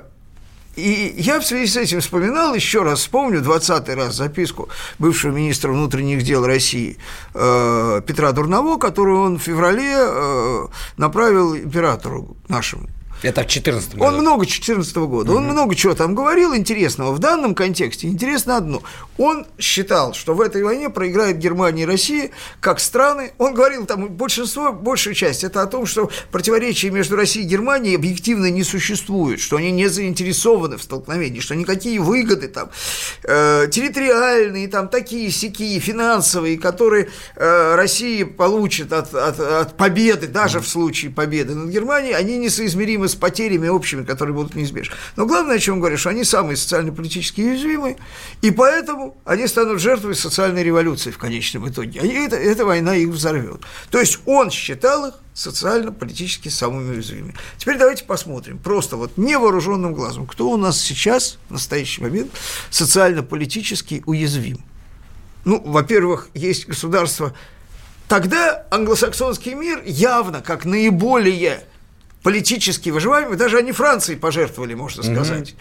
[0.76, 5.70] И я в связи с этим вспоминал, еще раз вспомню, 20 раз записку бывшего министра
[5.70, 6.96] внутренних дел России
[7.34, 12.88] э, Петра Дурново, которую он в феврале э, направил императору нашему.
[13.22, 17.12] Это в 14 Он много 2014 года, он много чего там говорил интересного.
[17.12, 18.82] В данном контексте интересно одно.
[19.16, 23.32] Он считал, что в этой войне проиграет Германия и Россия как страны.
[23.38, 27.96] Он говорил там большинство, большая часть, это о том, что противоречия между Россией и Германией
[27.96, 32.70] объективно не существует, что они не заинтересованы в столкновении, что никакие выгоды там
[33.22, 40.60] э, территориальные, там такие сякие, финансовые, которые э, Россия получит от, от, от победы, даже
[40.60, 44.94] в случае победы над Германией, они несоизмеримы с потерями общими, которые будут неизбежны.
[45.16, 47.96] Но главное, о чем говорю, что они самые социально-политически уязвимые,
[48.42, 52.00] и поэтому они станут жертвой социальной революции в конечном итоге.
[52.00, 53.60] Они, это, эта война их взорвет.
[53.90, 57.34] То есть он считал их социально-политически самыми уязвимыми.
[57.58, 62.30] Теперь давайте посмотрим, просто вот невооруженным глазом, кто у нас сейчас, в настоящий момент,
[62.70, 64.58] социально-политически уязвим.
[65.44, 67.34] Ну, во-первых, есть государство.
[68.08, 71.64] Тогда англосаксонский мир явно как наиболее
[72.24, 75.54] политически выживаемый, даже они Франции пожертвовали, можно сказать.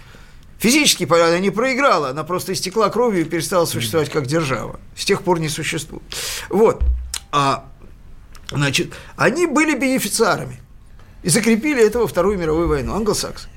[0.57, 4.79] Физически она не проиграла, она просто истекла кровью и перестала существовать как держава.
[4.95, 6.03] С тех пор не существует.
[6.49, 6.81] Вот.
[7.33, 7.69] А,
[8.49, 10.61] значит, они были бенефициарами
[11.21, 13.49] и закрепили это во Вторую мировую войну, англосаксы.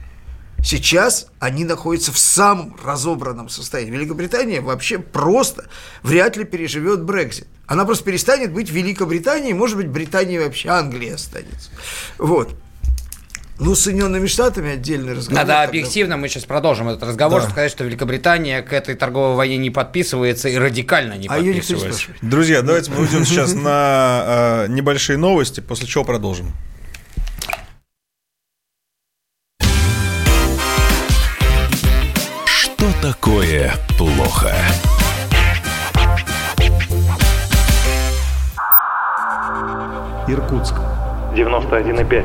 [0.64, 3.92] Сейчас они находятся в самом разобранном состоянии.
[3.92, 5.68] Великобритания вообще просто
[6.02, 7.46] вряд ли переживет Брекзит.
[7.66, 11.70] Она просто перестанет быть Великобританией, может быть, Британия вообще Англия останется.
[12.18, 12.56] Вот.
[13.58, 15.34] Ну, с Соединенными Штатами отдельный разговор.
[15.40, 15.62] Надо тогда.
[15.68, 17.48] объективно, мы сейчас продолжим этот разговор, Да.
[17.48, 21.88] сказать, что Великобритания к этой торговой войне не подписывается и радикально не А не подписывается.
[21.92, 22.18] спрашивает.
[22.20, 26.52] Друзья, давайте мы уйдем сейчас на э, небольшие новости, после чего продолжим.
[32.44, 34.52] Что такое плохо?
[40.28, 40.74] Иркутск.
[41.34, 42.24] 91,5.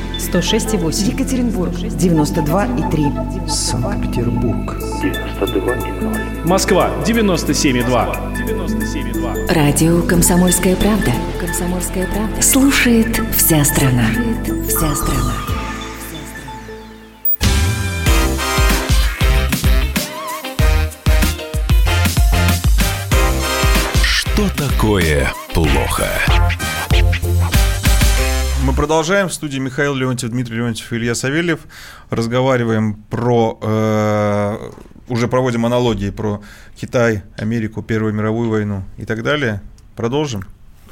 [0.21, 1.11] 106,8.
[1.13, 3.49] Екатеринбург 92,3.
[3.49, 4.77] Санкт-Петербург.
[5.01, 6.45] 92,0.
[6.47, 8.35] Москва 97,2.
[8.35, 9.53] 97,2.
[9.53, 11.11] Радио «Комсомольская правда».
[11.39, 12.41] «Комсомольская правда».
[12.41, 14.05] Слушает вся страна.
[14.67, 15.33] Вся страна.
[24.03, 26.07] Что такое плохо?
[28.63, 29.27] Мы продолжаем.
[29.27, 31.61] В студии Михаил Леонтьев, Дмитрий Леонтьев и Илья Савельев.
[32.11, 34.71] Разговариваем про э,
[35.07, 36.41] уже проводим аналогии про
[36.75, 39.63] Китай, Америку, Первую мировую войну и так далее.
[39.95, 40.43] Продолжим?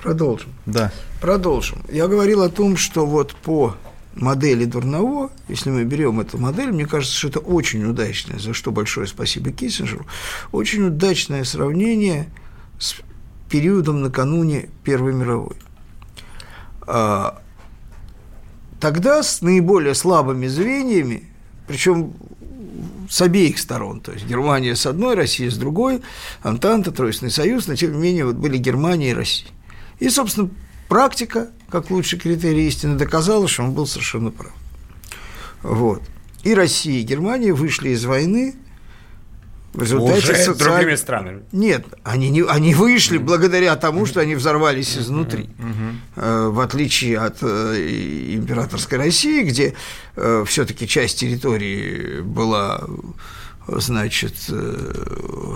[0.01, 0.49] Продолжим.
[0.65, 0.91] Да.
[1.21, 1.83] Продолжим.
[1.91, 3.75] Я говорил о том, что вот по
[4.15, 8.71] модели Дурново, если мы берем эту модель, мне кажется, что это очень удачное, за что
[8.71, 10.07] большое спасибо Киссинджеру,
[10.51, 12.29] очень удачное сравнение
[12.79, 12.95] с
[13.47, 15.55] периодом накануне Первой мировой.
[16.87, 17.39] А,
[18.79, 21.23] Тогда с наиболее слабыми звеньями,
[21.67, 22.13] причем
[23.09, 26.01] с обеих сторон, то есть Германия с одной, Россия с другой,
[26.43, 29.49] Антанта, Тройственный Союз, но тем не менее вот были Германия и Россия.
[29.99, 30.49] И, собственно,
[30.87, 34.53] практика, как лучший критерий истины, доказала, что он был совершенно прав.
[35.61, 36.01] Вот.
[36.43, 38.55] И Россия, и Германия вышли из войны
[39.73, 41.41] в результате Уже социаль- другими странами.
[41.51, 45.49] Нет, они, не, они вышли благодаря тому, что они взорвались изнутри.
[46.15, 49.73] Э, В отличие от э, императорской России, где
[50.45, 52.81] все-таки часть территории была,
[53.67, 55.55] э, значит, э,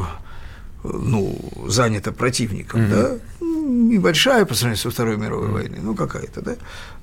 [0.84, 6.56] ну, занята противником, да, Ну, небольшая по сравнению со Второй мировой войной, ну, какая-то, да.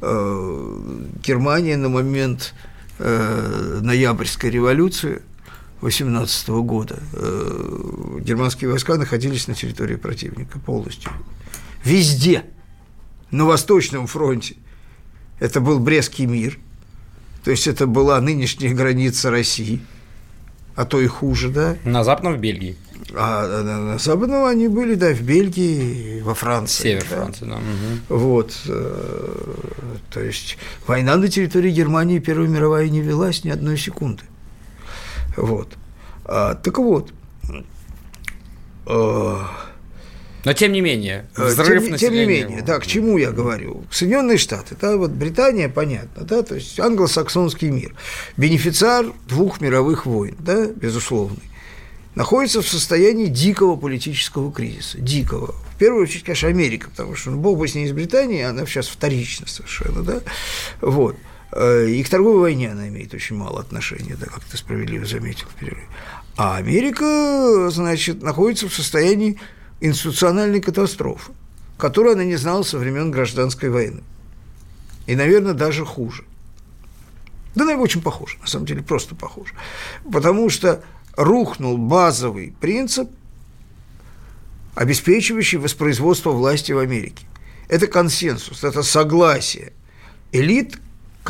[0.03, 0.79] Э,
[1.27, 2.55] Германия на момент
[2.99, 5.23] э, ноябрьской революции
[5.81, 11.11] 18 года э, германские войска находились на территории противника полностью.
[11.85, 12.45] Везде.
[13.31, 14.57] На Восточном фронте.
[15.39, 16.59] Это был Брестский мир.
[17.45, 19.81] То есть это была нынешняя граница России.
[20.77, 21.77] А то и хуже, да.
[21.85, 22.77] На западном в Бельгии.
[23.15, 26.83] А на, на Западном они были, да, в Бельгии, во Франции.
[26.83, 27.17] Север да.
[27.17, 27.57] Франции, да.
[27.57, 28.01] мгм.
[28.09, 29.55] Вот, э,
[30.11, 34.23] то есть война на территории Германии Первая мировая не велась ни одной секунды.
[35.41, 35.69] Вот.
[36.25, 37.13] А, так вот.
[38.87, 39.37] э,
[40.45, 43.85] Но тем не менее, Э, взрыв тем, тем не менее, да, к чему я говорю?
[43.91, 47.95] Соединенные Штаты, да, вот Британия, понятно, да, то есть англосаксонский мир,
[48.37, 51.43] бенефициар двух мировых войн, да, безусловный,
[52.15, 55.55] находится в состоянии дикого политического кризиса, дикого.
[55.75, 58.67] В первую очередь, конечно, Америка, потому что, ну, бог бы с ней из Британии, она
[58.67, 60.21] сейчас вторична совершенно, да,
[60.83, 61.17] вот.
[61.53, 65.47] Э, И к торговой войне она имеет очень мало отношения, да, как ты справедливо заметил
[65.49, 65.87] в перерыве.
[66.37, 69.39] А Америка, значит, находится в состоянии
[69.81, 71.33] институциональной катастрофы,
[71.77, 74.03] которую она не знала со времен гражданской войны.
[75.07, 76.25] И, наверное, даже хуже.
[77.55, 79.55] Да, наверное, очень похоже, на самом деле, просто похоже.
[80.13, 80.85] Потому что
[81.17, 83.11] рухнул базовый принцип,
[84.77, 87.27] обеспечивающий воспроизводство власти в Америке.
[87.69, 89.73] Это консенсус, это согласие
[90.33, 90.79] элит,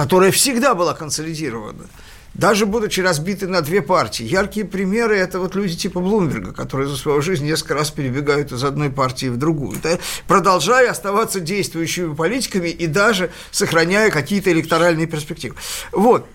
[0.00, 1.84] которая всегда была консолидирована,
[2.32, 4.22] даже будучи разбиты на две партии.
[4.24, 8.64] Яркие примеры– это вот люди типа Блумберга, которые за свою жизнь несколько раз перебегают из
[8.64, 15.56] одной партии в другую, да, продолжая оставаться действующими политиками и даже сохраняя какие-то электоральные перспективы.
[15.92, 16.26] Вот.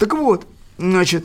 [0.00, 0.44] Так вот,
[0.76, 1.24] значит,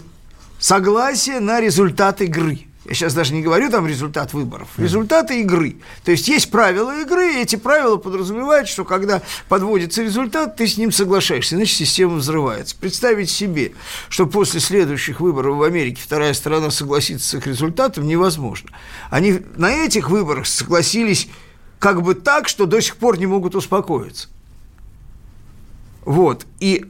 [0.60, 2.69] согласие на результат игры.
[2.86, 5.78] Я сейчас даже не говорю там результат выборов, результаты игры.
[6.06, 10.78] То есть есть правила игры, и эти правила подразумевают, что когда подводится результат, ты с
[10.78, 12.78] ним соглашаешься, иначе система взрывается.
[12.78, 13.74] Представить себе,
[14.08, 18.70] что после следующих выборов в Америке вторая сторона согласится с их результатом, невозможно.
[19.10, 21.28] Они на этих выборах согласились
[21.80, 24.30] как бы так, что до сих пор не могут успокоиться.
[26.06, 26.46] Вот.
[26.62, 26.86] И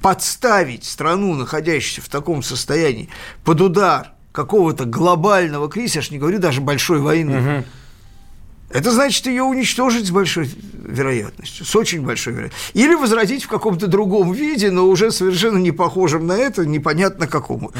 [0.00, 3.10] подставить страну, находящуюся в таком состоянии,
[3.44, 7.64] под удар какого-то глобального кризиса, я ж не говорю даже большой войны,
[8.72, 12.80] это значит ее уничтожить с большой вероятностью, с очень большой вероятностью.
[12.80, 17.72] Или возродить в каком-то другом виде, но уже совершенно не похожем на это, непонятно какому.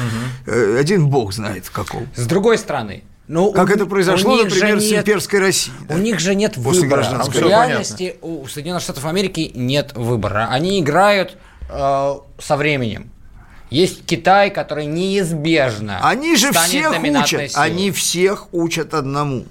[0.45, 2.07] Э, Один бог знает какому.
[2.15, 5.75] С другой стороны, ну, Как у- это произошло, у например, же с нет- имперской Россией.
[5.87, 7.03] У них же нет После выбора.
[7.03, 10.47] гражданской В реальности у Соединенных Штатов Америки нет выбора.
[10.51, 11.37] Они играют
[11.69, 13.09] э, со временем.
[13.71, 17.49] Есть Китай, который неизбежно Они же всех учат, силой.
[17.55, 19.45] они всех учат одному.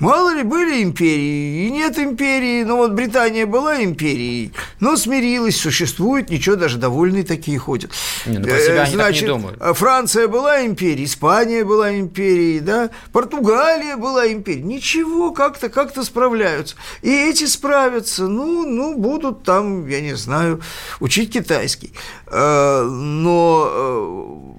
[0.00, 6.28] Мало ли были империи, и нет империи, ну вот Британия была империей, но смирилась, существует,
[6.28, 7.92] ничего, даже довольные такие ходят.
[8.26, 9.62] Не, ну про Э, себя они так не думают.
[9.78, 14.64] Франция была империей, Испания была империей, да, Португалия была империей.
[14.64, 16.74] Ничего, как-то как-то справляются.
[17.00, 20.60] И эти справятся, ну, ну, будут там, я не знаю,
[20.98, 21.92] учить китайский.
[22.26, 23.68] Э, Но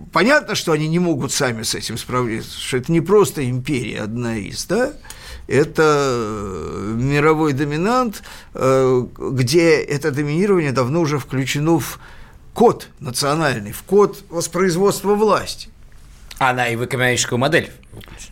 [0.07, 3.99] э, понятно, что они не могут сами с этим справиться, что это не просто империя
[3.99, 4.93] одна из, да,
[5.53, 11.99] это э, мировой доминант, э, где это доминирование давно уже включено в
[12.53, 15.69] код национальный, в код воспроизводства власти.
[16.39, 17.71] Она и в экономическую модель.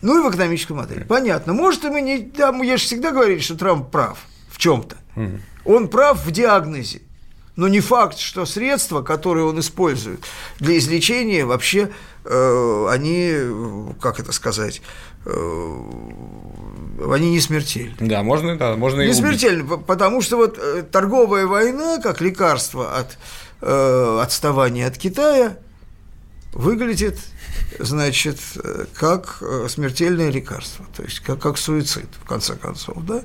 [0.02, 1.06] Ну и в экономическую модель.
[1.06, 1.54] Понятно.
[1.54, 2.20] Может, и мы не...
[2.20, 4.18] Там, я же всегда говорил, что Трамп прав
[4.50, 4.98] в чем-то.
[5.64, 7.02] Он прав в диагнозе.
[7.56, 10.22] Но не факт, что средства, которые он использует
[10.60, 11.92] для излечения, вообще
[12.24, 13.36] э, они,
[14.02, 17.96] как это сказать, э, они не смертельны.
[18.00, 22.22] Да, можно, да, можно и Не смертельны, по- потому что вот э, торговая война, как
[22.22, 23.18] лекарство от
[23.62, 25.58] э, отставания от Китая,
[26.54, 27.18] выглядит,
[27.80, 33.22] значит, э, как э, смертельное лекарство, то есть как, как суицид, в конце концов, да,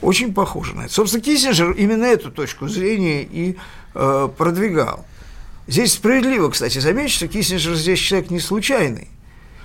[0.00, 0.92] очень похоже на это.
[0.92, 3.56] Собственно, Киссинджер именно эту точку зрения и
[3.94, 5.04] э, продвигал.
[5.68, 9.08] Здесь справедливо, кстати, заметить, что Киссинджер здесь человек не случайный,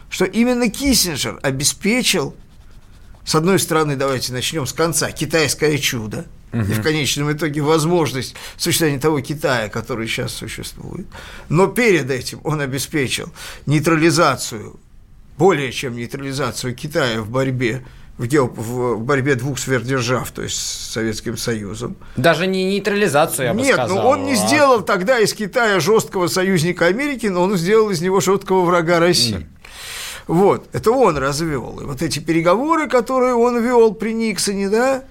[0.10, 2.36] что именно Киссинджер обеспечил
[3.26, 9.00] с одной стороны, давайте начнем с конца, китайское чудо, и в конечном итоге возможность существования
[9.02, 11.06] того Китая, который сейчас существует.
[11.50, 13.30] Но перед этим он обеспечил
[13.66, 14.80] нейтрализацию,
[15.38, 17.84] более чем нейтрализацию Китая в борьбе
[18.18, 21.98] в, гео- в борьбе двух сверхдержав, то есть с Советским Союзом.
[22.16, 23.98] Даже не нейтрализацию, я бы Нет, сказал.
[24.02, 28.02] ну он не а- сделал тогда из Китая жесткого союзника Америки, но он сделал из
[28.02, 29.46] него жесткого врага России.
[30.28, 31.80] Вот, это он развел.
[31.80, 35.04] И вот эти переговоры, которые он вел при Никсоне, да,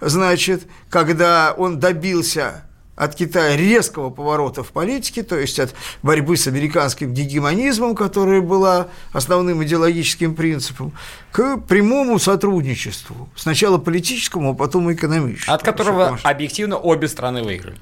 [0.00, 2.64] значит, когда он добился
[2.96, 8.88] от Китая резкого поворота в политике, то есть от борьбы с американским гегемонизмом, которая была
[9.12, 10.92] основным идеологическим принципом,
[11.32, 13.28] к прямому сотрудничеству.
[13.34, 15.54] Сначала политическому, а потом экономическому.
[15.56, 17.76] От которого объективно обе страны выиграли.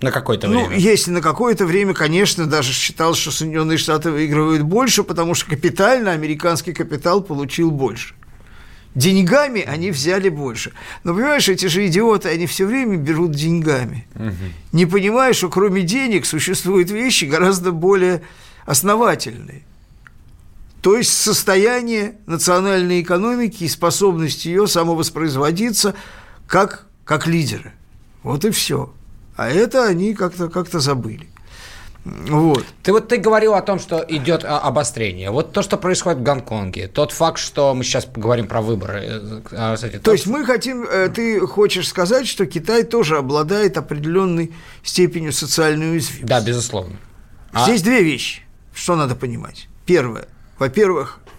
[0.00, 0.80] На какое-то Ну, время.
[0.80, 6.12] если на какое-то время, конечно, даже считал, что Соединенные Штаты выигрывают больше, потому что капитально
[6.12, 8.14] американский капитал получил больше.
[8.94, 10.72] Деньгами они взяли больше.
[11.04, 14.06] Но понимаешь, эти же идиоты, они все время берут деньгами.
[14.72, 18.22] Не понимая, что кроме денег существуют вещи гораздо более
[18.66, 19.62] основательные.
[20.82, 25.94] То есть состояние национальной экономики и способность ее самовоспроизводиться
[26.46, 27.72] как, как лидеры.
[28.22, 28.92] Вот и все.
[29.40, 31.26] А это они как-то как забыли.
[32.04, 32.62] Вот.
[32.82, 35.30] Ты вот ты говорил о том, что идет а, обострение.
[35.30, 39.00] Вот то, что происходит в Гонконге, тот факт, что мы сейчас поговорим про выборы.
[39.02, 43.78] э, а, кстати, То есть мы хотим, э, ты хочешь сказать, что Китай тоже обладает
[43.78, 46.26] определенной степенью социальной уязвимости.
[46.26, 46.96] Да, безусловно.
[47.54, 48.42] А- Здесь две вещи,
[48.74, 49.68] что надо понимать.
[49.86, 51.29] Первое, во-первых, э,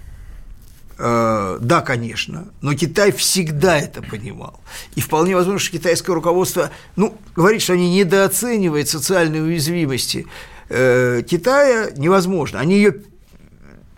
[1.01, 4.59] да, конечно, но Китай всегда это понимал.
[4.95, 10.27] И вполне возможно, что китайское руководство, ну, говорит, что они недооценивают социальные уязвимости
[10.69, 12.59] э, Китая, невозможно.
[12.59, 12.95] Они ее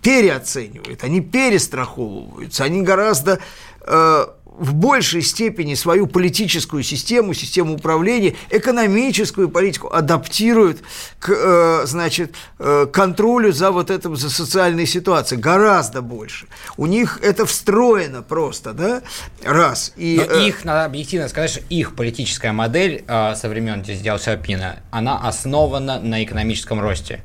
[0.01, 3.39] переоценивают, они перестраховываются, они гораздо
[3.81, 4.25] э,
[4.57, 10.81] в большей степени свою политическую систему, систему управления, экономическую политику адаптируют
[11.19, 16.47] к, э, значит, э, контролю за вот этим, за социальной ситуацией, гораздо больше.
[16.77, 19.01] У них это встроено просто, да,
[19.43, 19.93] раз.
[19.95, 24.17] И, Но э, их, надо объективно сказать, что их политическая модель э, со времен Дяо
[24.17, 27.23] Сяопина, она основана на экономическом росте.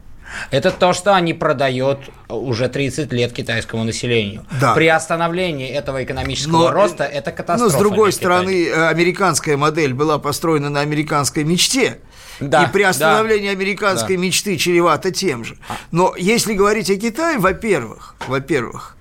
[0.51, 4.45] Это то, что они продают уже 30 лет китайскому населению.
[4.61, 4.75] Да.
[4.75, 7.73] При остановлении этого экономического Но, роста это катастрофа.
[7.73, 8.13] Но, с другой Китая.
[8.13, 11.99] стороны, э, американская модель была построена на американской мечте.
[12.41, 12.91] Да, и при да.
[12.91, 14.23] остановлении американской Да.
[14.23, 15.57] мечты чревато тем же.
[15.91, 18.97] Но если говорить о Китае, во-первых, во-первых,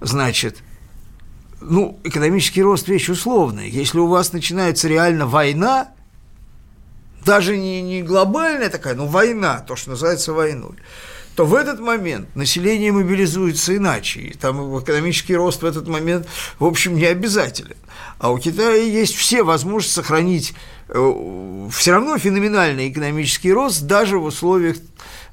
[0.00, 0.58] значит,
[1.60, 3.66] ну, экономический рост вещь условная.
[3.66, 5.88] Если у вас начинается реально война,
[7.24, 10.76] даже не, не глобальная такая, но война, то, что называется войной,
[11.36, 14.20] то в этот момент население мобилизуется иначе.
[14.20, 16.26] И там экономический рост в этот момент,
[16.58, 17.76] в общем, не обязателен.
[18.18, 20.52] А у Китая есть все возможности сохранить
[20.88, 24.76] э, все равно феноменальный экономический рост даже в условиях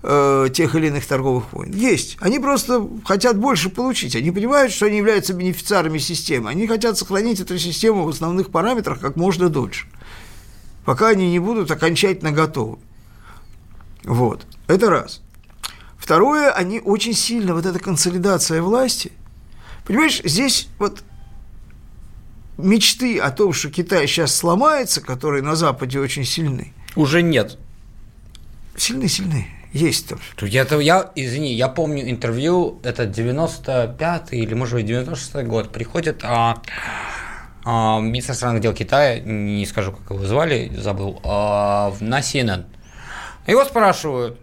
[0.03, 1.73] э, тех или иных торговых войн.
[1.73, 2.17] Есть.
[2.21, 4.15] Они просто хотят больше получить.
[4.15, 6.49] Они понимают, что они являются бенефициарами системы.
[6.49, 9.87] Они хотят сохранить эту систему в основных параметрах как можно дольше
[10.87, 12.77] пока они не будут окончательно готовы.
[14.05, 14.47] Вот.
[14.67, 15.21] Это раз.
[15.97, 19.11] Второе, они очень сильно, вот эта консолидация власти,
[19.85, 21.03] понимаешь, здесь вот
[22.57, 27.57] мечты о том, что Китай сейчас сломается, которые на Западе очень сильны, Уже нет.
[28.77, 30.19] сильны-сильны, есть там.
[30.39, 36.61] Я, я, извини, я помню интервью, это 95-й или, может быть, 96-й год, приходит а,
[37.71, 42.65] министр иностранных дел Китая, не скажу, как его звали, забыл, а, в- на CNN.
[43.45, 44.37] Его спрашивают,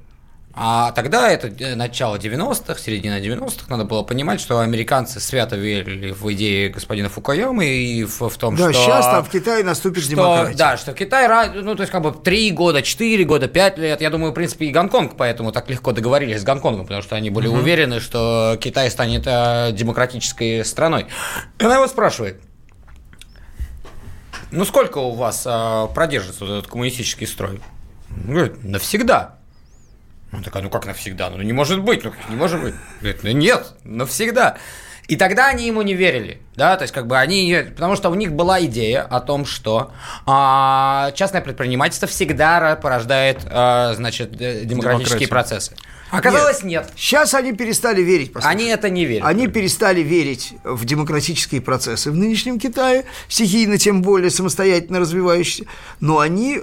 [0.57, 6.13] а тогда это э, начало 90-х, середина 90-х, надо было понимать, что американцы свято верили
[6.13, 8.81] в идеи господина Фукуямы и в, в том, Да, что...
[8.83, 10.57] сейчас там в Китае наступит что, демократия.
[10.57, 14.11] Да, что Китай, ну, то есть, как бы, три года, четыре года, пять лет, я
[14.11, 17.48] думаю, в принципе, и Гонконг поэтому так легко договорились с Гонконгом, потому что они были
[17.48, 17.59] Мгм.
[17.59, 21.07] уверены, что Китай станет э, демократической страной.
[21.59, 22.40] Она его спрашивает,
[24.55, 27.61] ну сколько у вас а, продержится вот этот коммунистический строй?
[28.11, 29.37] Он говорит, навсегда.
[30.33, 31.31] Он такая, ну как навсегда?
[31.31, 32.75] Ну не может быть, ну не может быть.
[33.00, 34.57] Говорит, ну нет, навсегда.
[35.07, 38.15] И тогда они ему не верили, да, то есть как бы они, потому что у
[38.15, 39.92] них была идея о том, что
[40.25, 45.29] а, частное предпринимательство всегда порождает, а, значит, э, демократические Демократию.
[45.29, 45.77] процессы.
[46.19, 46.92] Оказалось, нет.
[46.96, 48.33] Сейчас они перестали верить.
[48.33, 48.52] послушай.
[48.52, 49.27] Они это не верят.
[49.27, 55.67] Они перестали верить в демократические процессы в нынешнем Китае, стихийно, тем более самостоятельно развивающиеся,
[56.00, 56.62] но они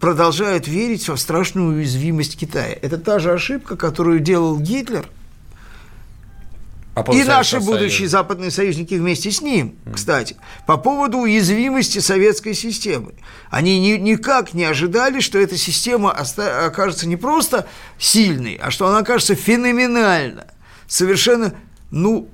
[0.00, 2.76] продолжают верить в страшную уязвимость Китая.
[2.82, 5.06] Это та же ошибка, которую делал Гитлер,
[6.94, 8.10] Поводу и наши Советского будущие Союза.
[8.18, 10.36] западные союзники вместе с ним, кстати,
[10.66, 13.14] по поводу уязвимости советской системы.
[13.50, 17.66] Они ни- никак не ожидали, что эта система оста- окажется не просто
[17.98, 20.48] сильной, а что она окажется феноменально,
[20.86, 21.54] совершенно,
[21.90, 22.28] ну,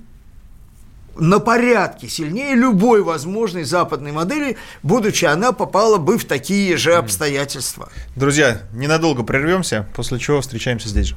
[1.16, 7.88] на порядке сильнее любой возможной западной модели, будучи она попала бы в такие же обстоятельства.
[8.16, 11.16] Друзья, ненадолго прервемся, после чего встречаемся здесь же.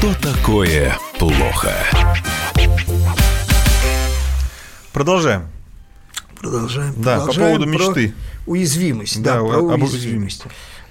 [0.00, 1.74] Что такое плохо?
[4.94, 5.42] Продолжаем.
[6.38, 6.94] Продолжаем.
[6.96, 8.14] Да, по Продолжаем поводу про мечты.
[8.46, 9.92] Уязвимость, да, Да, про об уязвимость.
[9.92, 10.44] уязвимости.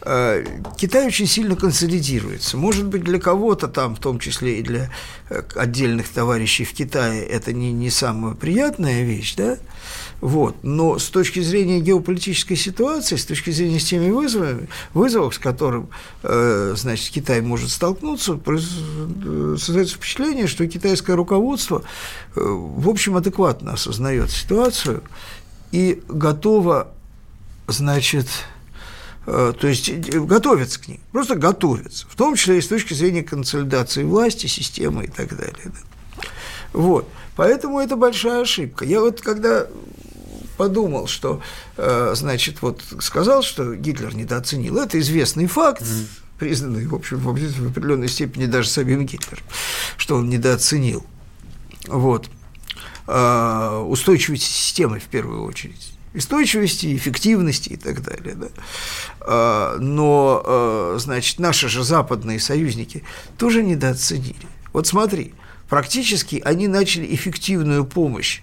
[0.03, 0.45] Э,
[0.77, 2.55] Китай очень сильно консолидируется.
[2.55, 4.91] Может быть, для кого-то там, в том числе и для
[5.31, 9.57] э, отдельных товарищей в Китае, это не, не самая приятная вещь, да?
[10.21, 10.55] Вот.
[10.63, 15.89] Но с точки зрения геополитической ситуации, с точки зрения с теми вызовами, вызовов, с которым
[16.23, 21.83] э, значит, Китай может столкнуться, э, создается впечатление, что китайское руководство,
[22.35, 25.03] э, в общем, адекватно осознает ситуацию
[25.71, 26.89] и готово,
[27.67, 28.27] значит,
[29.31, 32.95] Э, то есть э, готовятся к ней, просто готовятся, в том числе и с точки
[32.95, 35.55] зрения консолидации власти, системы и так далее.
[35.65, 36.23] да.
[36.73, 38.85] Вот, поэтому это большая ошибка.
[38.85, 39.67] Я вот когда
[40.59, 41.41] подумал, что,
[41.77, 45.81] э, значит, вот сказал, что Гитлер недооценил, это известный факт,
[46.37, 49.45] признанный, в общем, в определенной степени даже самим Гитлером,
[49.95, 51.05] что он недооценил.
[51.87, 52.29] Вот.
[53.07, 55.93] Э, устойчивости системы в первую очередь.
[56.13, 58.35] Устойчивости, эффективности и так далее.
[58.35, 58.47] Да.
[59.21, 63.05] А, Но, э, значит, наши же западные союзники
[63.37, 64.35] тоже недооценили.
[64.73, 65.33] Вот смотри,
[65.69, 68.41] практически они начали эффективную помощь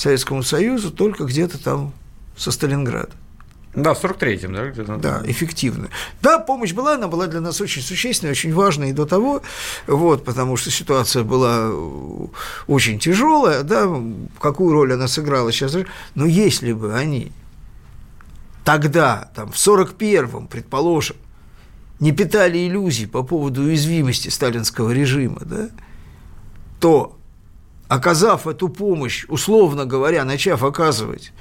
[0.00, 1.92] Советскому Союзу только где-то там
[2.36, 3.10] со Сталинграда.
[3.74, 4.70] Да, в 43-м, да?
[4.70, 4.96] где-то.
[4.96, 5.90] Да, эффективную.
[6.22, 9.42] Да, помощь была, она была для нас очень существенной, очень важной и до того,
[9.86, 11.70] вот, потому что ситуация была
[12.66, 13.88] очень тяжелая, да,
[14.40, 15.76] какую роль она сыграла сейчас.
[16.14, 17.30] Но если бы они
[18.64, 21.16] тогда, там, в 41-м, предположим,
[22.00, 25.68] не питали иллюзий по поводу уязвимости сталинского режима, да,
[26.80, 27.19] то,
[27.90, 31.32] оказав эту помощь, условно говоря, начав оказывать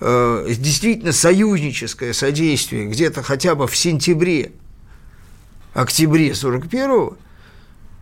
[0.00, 4.52] э, действительно союзническое содействие где-то хотя бы в сентябре,
[5.74, 7.16] октябре 41-го,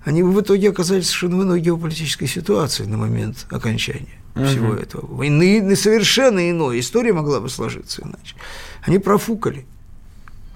[0.05, 4.47] они бы в итоге оказались совершенно в иной геополитической ситуации на момент окончания Мгм.
[4.49, 5.07] всего этого.
[5.07, 6.81] Войны на совершенно иной.
[6.81, 8.37] История могла бы сложиться иначе.
[8.83, 9.65] Они профукали.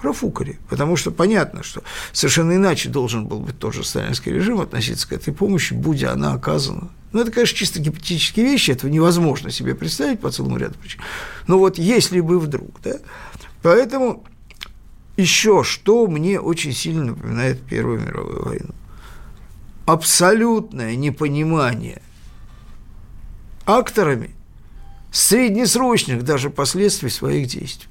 [0.02, 0.58] Профукали.
[0.68, 1.82] Потому что понятно, что
[2.12, 6.90] совершенно иначе должен был быть тоже сталинский режим относиться к этой помощи, будь она оказана.
[7.12, 11.00] Ну, это, конечно, чисто гипотетические вещи, этого невозможно себе представить по целому ряду причин.
[11.46, 12.98] Но вот если бы вдруг, да.
[13.62, 14.24] Поэтому
[15.16, 18.74] еще что мне очень сильно напоминает Первую мировую войну.
[19.86, 22.02] Абсолютное непонимание
[23.64, 24.30] акторами
[25.10, 27.88] среднесрочных даже последствий своих действий.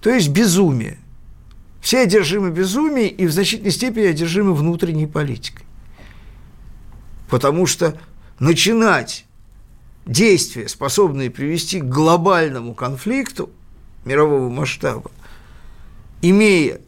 [0.00, 0.98] То есть безумие.
[1.80, 5.64] Все одержимы безумием и в значительной степени одержимы внутренней политикой.
[7.28, 7.98] Потому что
[8.40, 9.26] начинать
[10.06, 13.50] действия, способные привести к глобальному конфликту
[14.04, 15.10] мирового масштаба,
[16.22, 16.80] имея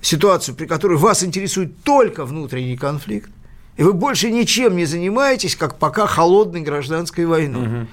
[0.00, 3.30] ситуацию, при которой вас интересует только внутренний конфликт,
[3.76, 7.86] и вы больше ничем не занимаетесь, как пока холодной гражданской войной.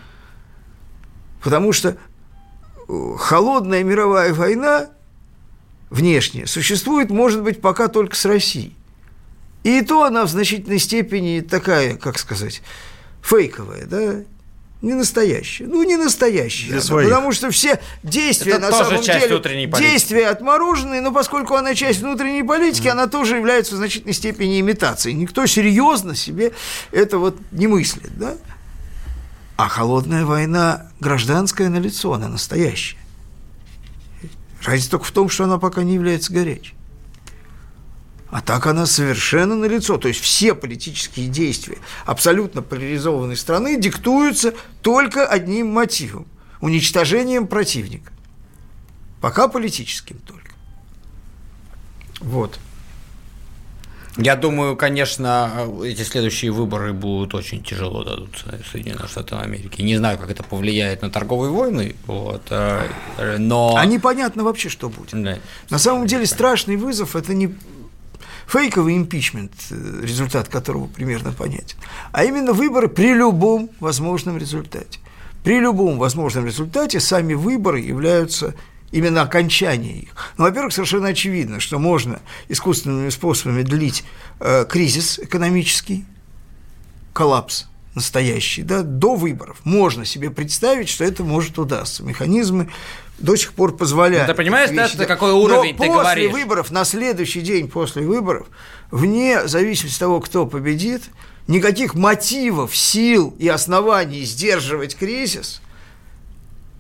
[1.43, 1.97] Потому что
[2.89, 4.89] э, холодная мировая война
[5.89, 8.76] внешняя, существует, может быть, пока только с Россией.
[9.63, 12.61] И то она в значительной степени такая, как сказать,
[13.21, 14.23] фейковая, да,
[14.81, 15.65] не настоящая.
[15.65, 16.67] Ну, не настоящая.
[16.67, 17.09] Для она, своих.
[17.09, 19.41] потому что все действия Это на самом деле
[19.79, 25.15] действия отмороженные, но поскольку она часть внутренней политики, она тоже является в значительной степени имитацией.
[25.15, 26.53] Никто серьезно себе
[26.91, 28.37] это вот не мыслит, да?
[29.55, 32.97] А холодная война гражданская на лицо, она настоящая.
[34.63, 36.76] Разница только в том, что она пока не является горячей.
[38.29, 39.97] А так она совершенно налицо.
[39.97, 46.27] То есть все политические действия абсолютно поляризованной страны диктуются только одним мотивом–
[46.61, 48.11] уничтожением противника.
[49.21, 50.51] Пока политическим только.
[52.19, 52.59] Вот.
[54.17, 59.83] Я думаю, конечно, эти следующие выборы будут очень тяжело дадутся Соединенным Штатам Америки.
[59.83, 63.75] Не знаю, как это повлияет на торговые войны, вот, э, но...
[63.77, 65.11] А непонятно вообще, что будет.
[65.11, 65.37] Да.
[65.69, 67.53] На самом деле страшный вызов– это не
[68.47, 71.77] фейковый импичмент, э, результат которого примерно понятен,
[72.11, 74.99] а именно выборы при любом возможном результате.
[75.43, 78.55] При любом возможном результате сами выборы являются
[78.91, 80.15] именно окончание их.
[80.37, 84.03] Ну, во-первых, совершенно очевидно, что можно искусственными способами длить
[84.39, 86.05] э, кризис экономический,
[87.13, 87.67] коллапс
[87.97, 89.57] настоящий, да, до выборов.
[89.63, 92.03] Можно себе представить, что это может удастся.
[92.03, 92.69] Механизмы
[93.19, 94.27] до сих пор позволяют.
[94.27, 96.31] Ну, ты понимаешь, да, это какой уровень Но ты после говоришь?
[96.31, 98.47] выборов, на следующий день после выборов,
[98.91, 101.03] вне зависимости от того, кто победит,
[101.47, 105.61] никаких мотивов, сил и оснований сдерживать кризис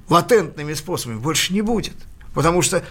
[0.09, 1.95] латентными способами больше не будет.
[2.33, 2.83] Потому что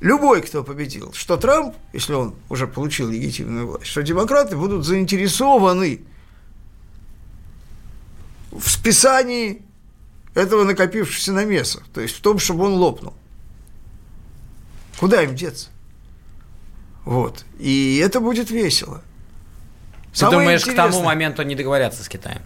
[0.00, 6.00] любой, кто победил, что Трамп, если он уже получил легитимную власть, что демократы будут заинтересованы
[8.58, 9.62] в списании
[10.34, 13.14] этого накопившегося намеса, то есть в том, чтобы он лопнул.
[14.98, 15.68] Куда им деться?
[17.04, 17.44] Вот.
[17.58, 19.02] И это будет весело.
[20.12, 22.42] Ты Самое думаешь, к тому интересное- моменту не договорятся с Китаем?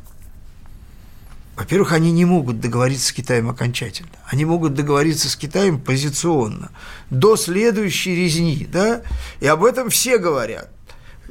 [1.56, 4.08] Во-первых, они не могут договориться с Китаем окончательно.
[4.26, 6.70] Они могут договориться с Китаем позиционно,
[7.10, 9.02] до следующей резни, да?
[9.40, 10.70] И об этом все говорят.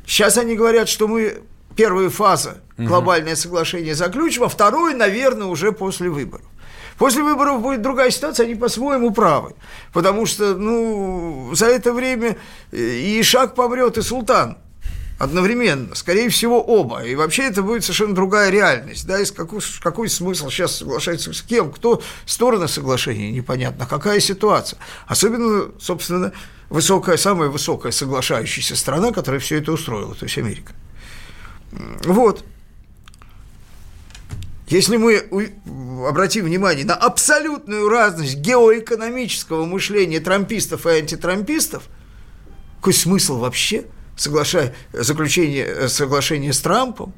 [0.05, 1.41] Сейчас они говорят, что мы
[1.79, 6.45] первая фаза глобальное соглашение заключим, а вторую, наверное, уже после выборов.
[6.97, 9.53] После выборов будет другая ситуация, они по-своему правы.
[9.93, 12.35] Потому что, ну, за это время
[12.73, 14.57] э, и Ишак помрет, и Султан
[15.19, 17.05] одновременно, скорее всего, оба.
[17.05, 19.07] И вообще это будет совершенно другая реальность.
[19.07, 21.71] Да, из какой, какой смысл сейчас соглашаться с кем?
[21.71, 23.85] Кто стороны соглашения, непонятно.
[23.85, 24.79] Какая ситуация?
[25.07, 26.33] Особенно, собственно,
[26.69, 30.73] высокая, самая высокая соглашающаяся страна, которая все это устроила, то есть Америка.
[31.71, 32.43] Вот.
[34.67, 35.23] Если мы
[36.07, 41.89] обратим внимание на абсолютную разность геоэкономического мышления трампистов и антитрампистов,
[42.77, 47.13] какой смысл вообще соглашая, заключение э, соглашения с Трампом,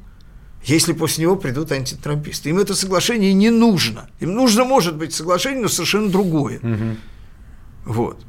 [0.64, 2.48] если после него придут антитрамписты?
[2.48, 4.08] Им это соглашение не нужно.
[4.20, 6.60] Им нужно, может быть, соглашение, но совершенно другое.
[7.84, 8.24] Вот.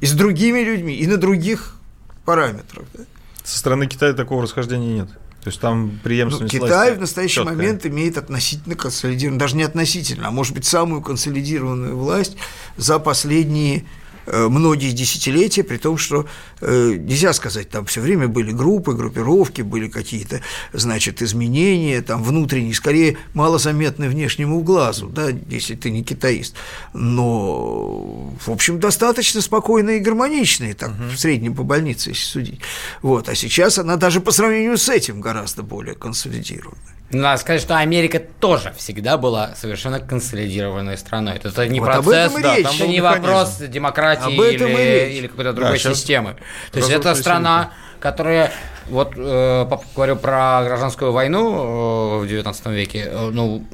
[0.00, 1.80] И с другими людьми, и на других
[2.24, 2.86] параметрах.
[2.94, 3.04] да.
[3.42, 5.08] Со стороны Китая такого расхождения нет.
[5.48, 7.56] То есть там Ну, преемственность Китай власти в настоящий чёткая.
[7.56, 12.36] момент имеет относительно консолидированную, даже не относительно, а может быть самую консолидированную власть
[12.76, 13.86] за последние
[14.32, 16.26] многие десятилетия, при том, что
[16.60, 20.40] э, нельзя сказать, там все время были группы, группировки, были какие-то,
[20.72, 26.54] значит, изменения, там внутренние, скорее малозаметны внешнему глазу, да, если ты не китаист,
[26.92, 32.60] но, в общем, достаточно спокойные и гармоничные, так, в среднем по больнице, если судить.
[33.02, 36.97] Вот, а сейчас она даже по сравнению с этим гораздо более консолидированная.
[37.10, 41.36] Надо сказать, что Америка тоже всегда была совершенно консолидированной страной.
[41.36, 42.66] Это, это не Вот процесс, да, речь.
[42.66, 46.36] там Был не вопрос демократии Об этом и или, или какой-то другой щас системы.
[46.70, 48.52] То есть это страна, которая,
[48.88, 53.64] вот э, говорил про гражданскую войну э, в 19 веке, э, ну,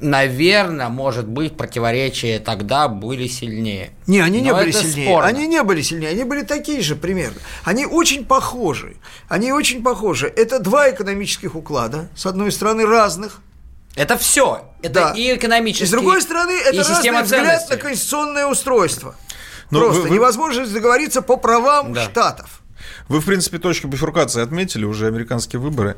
[0.00, 3.90] наверное, может быть, противоречия тогда были сильнее.
[4.06, 5.06] Не, они не Но были сильнее.
[5.06, 5.28] спорно.
[5.28, 7.38] Они не были сильнее, они были такие же примерно.
[7.64, 8.96] Они очень похожи.
[9.28, 10.32] Они очень похожи.
[10.34, 13.40] Это два экономических уклада, с одной стороны, разных.
[13.96, 14.68] Это все.
[14.82, 15.12] Это Да.
[15.16, 19.14] и экономически, И с другой стороны, это и система взгляд на конституционное устройство.
[19.70, 22.04] Но Просто вы- вы- невозможность договориться по правам Да.
[22.04, 22.59] штатов.
[23.08, 25.96] Вы, в принципе, точку бифуркации отметили, уже американские выборы.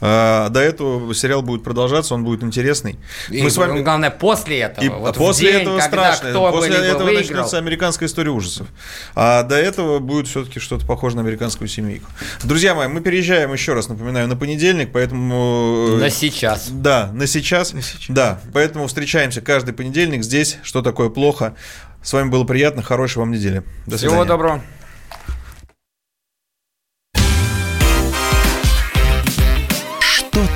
[0.00, 2.98] А, До этого сериал будет продолжаться, он будет интересный.
[3.30, 3.80] И Мы с вами...
[3.82, 4.84] главное, после этого.
[4.84, 6.50] И вот после день, этого когда страшно.
[6.50, 7.14] После этого выиграл.
[7.20, 8.66] начнется американская история ужасов.
[9.14, 12.10] А до этого будет все-таки что-то похоже на американскую семейку.
[12.42, 15.96] Друзья мои, мы переезжаем еще раз, напоминаю, на понедельник, поэтому...
[15.96, 16.68] э, На сейчас.
[16.70, 17.74] Да, на сейчас.
[18.08, 20.58] Да, поэтому встречаемся каждый понедельник здесь.
[20.62, 21.54] Что такое плохо?
[22.02, 22.82] С вами было приятно.
[22.82, 23.62] Хорошей вам недели.
[23.86, 24.28] До Всего свидания.
[24.28, 24.62] доброго.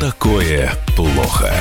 [0.01, 1.53] Такое плохо?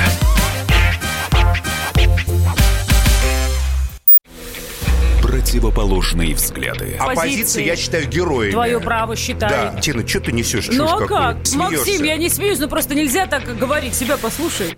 [5.22, 6.98] Противоположные взгляды.
[7.00, 8.52] Оппозиция, я считаю, героями.
[8.52, 9.50] Твое право считай.
[9.50, 10.68] Да, Тина, что ты несешь?
[10.72, 11.46] Ну а как?
[11.46, 11.58] Смеешься.
[11.58, 13.96] Максим, я не смеюсь, но просто нельзя так говорить.
[13.96, 14.78] Себя послушай.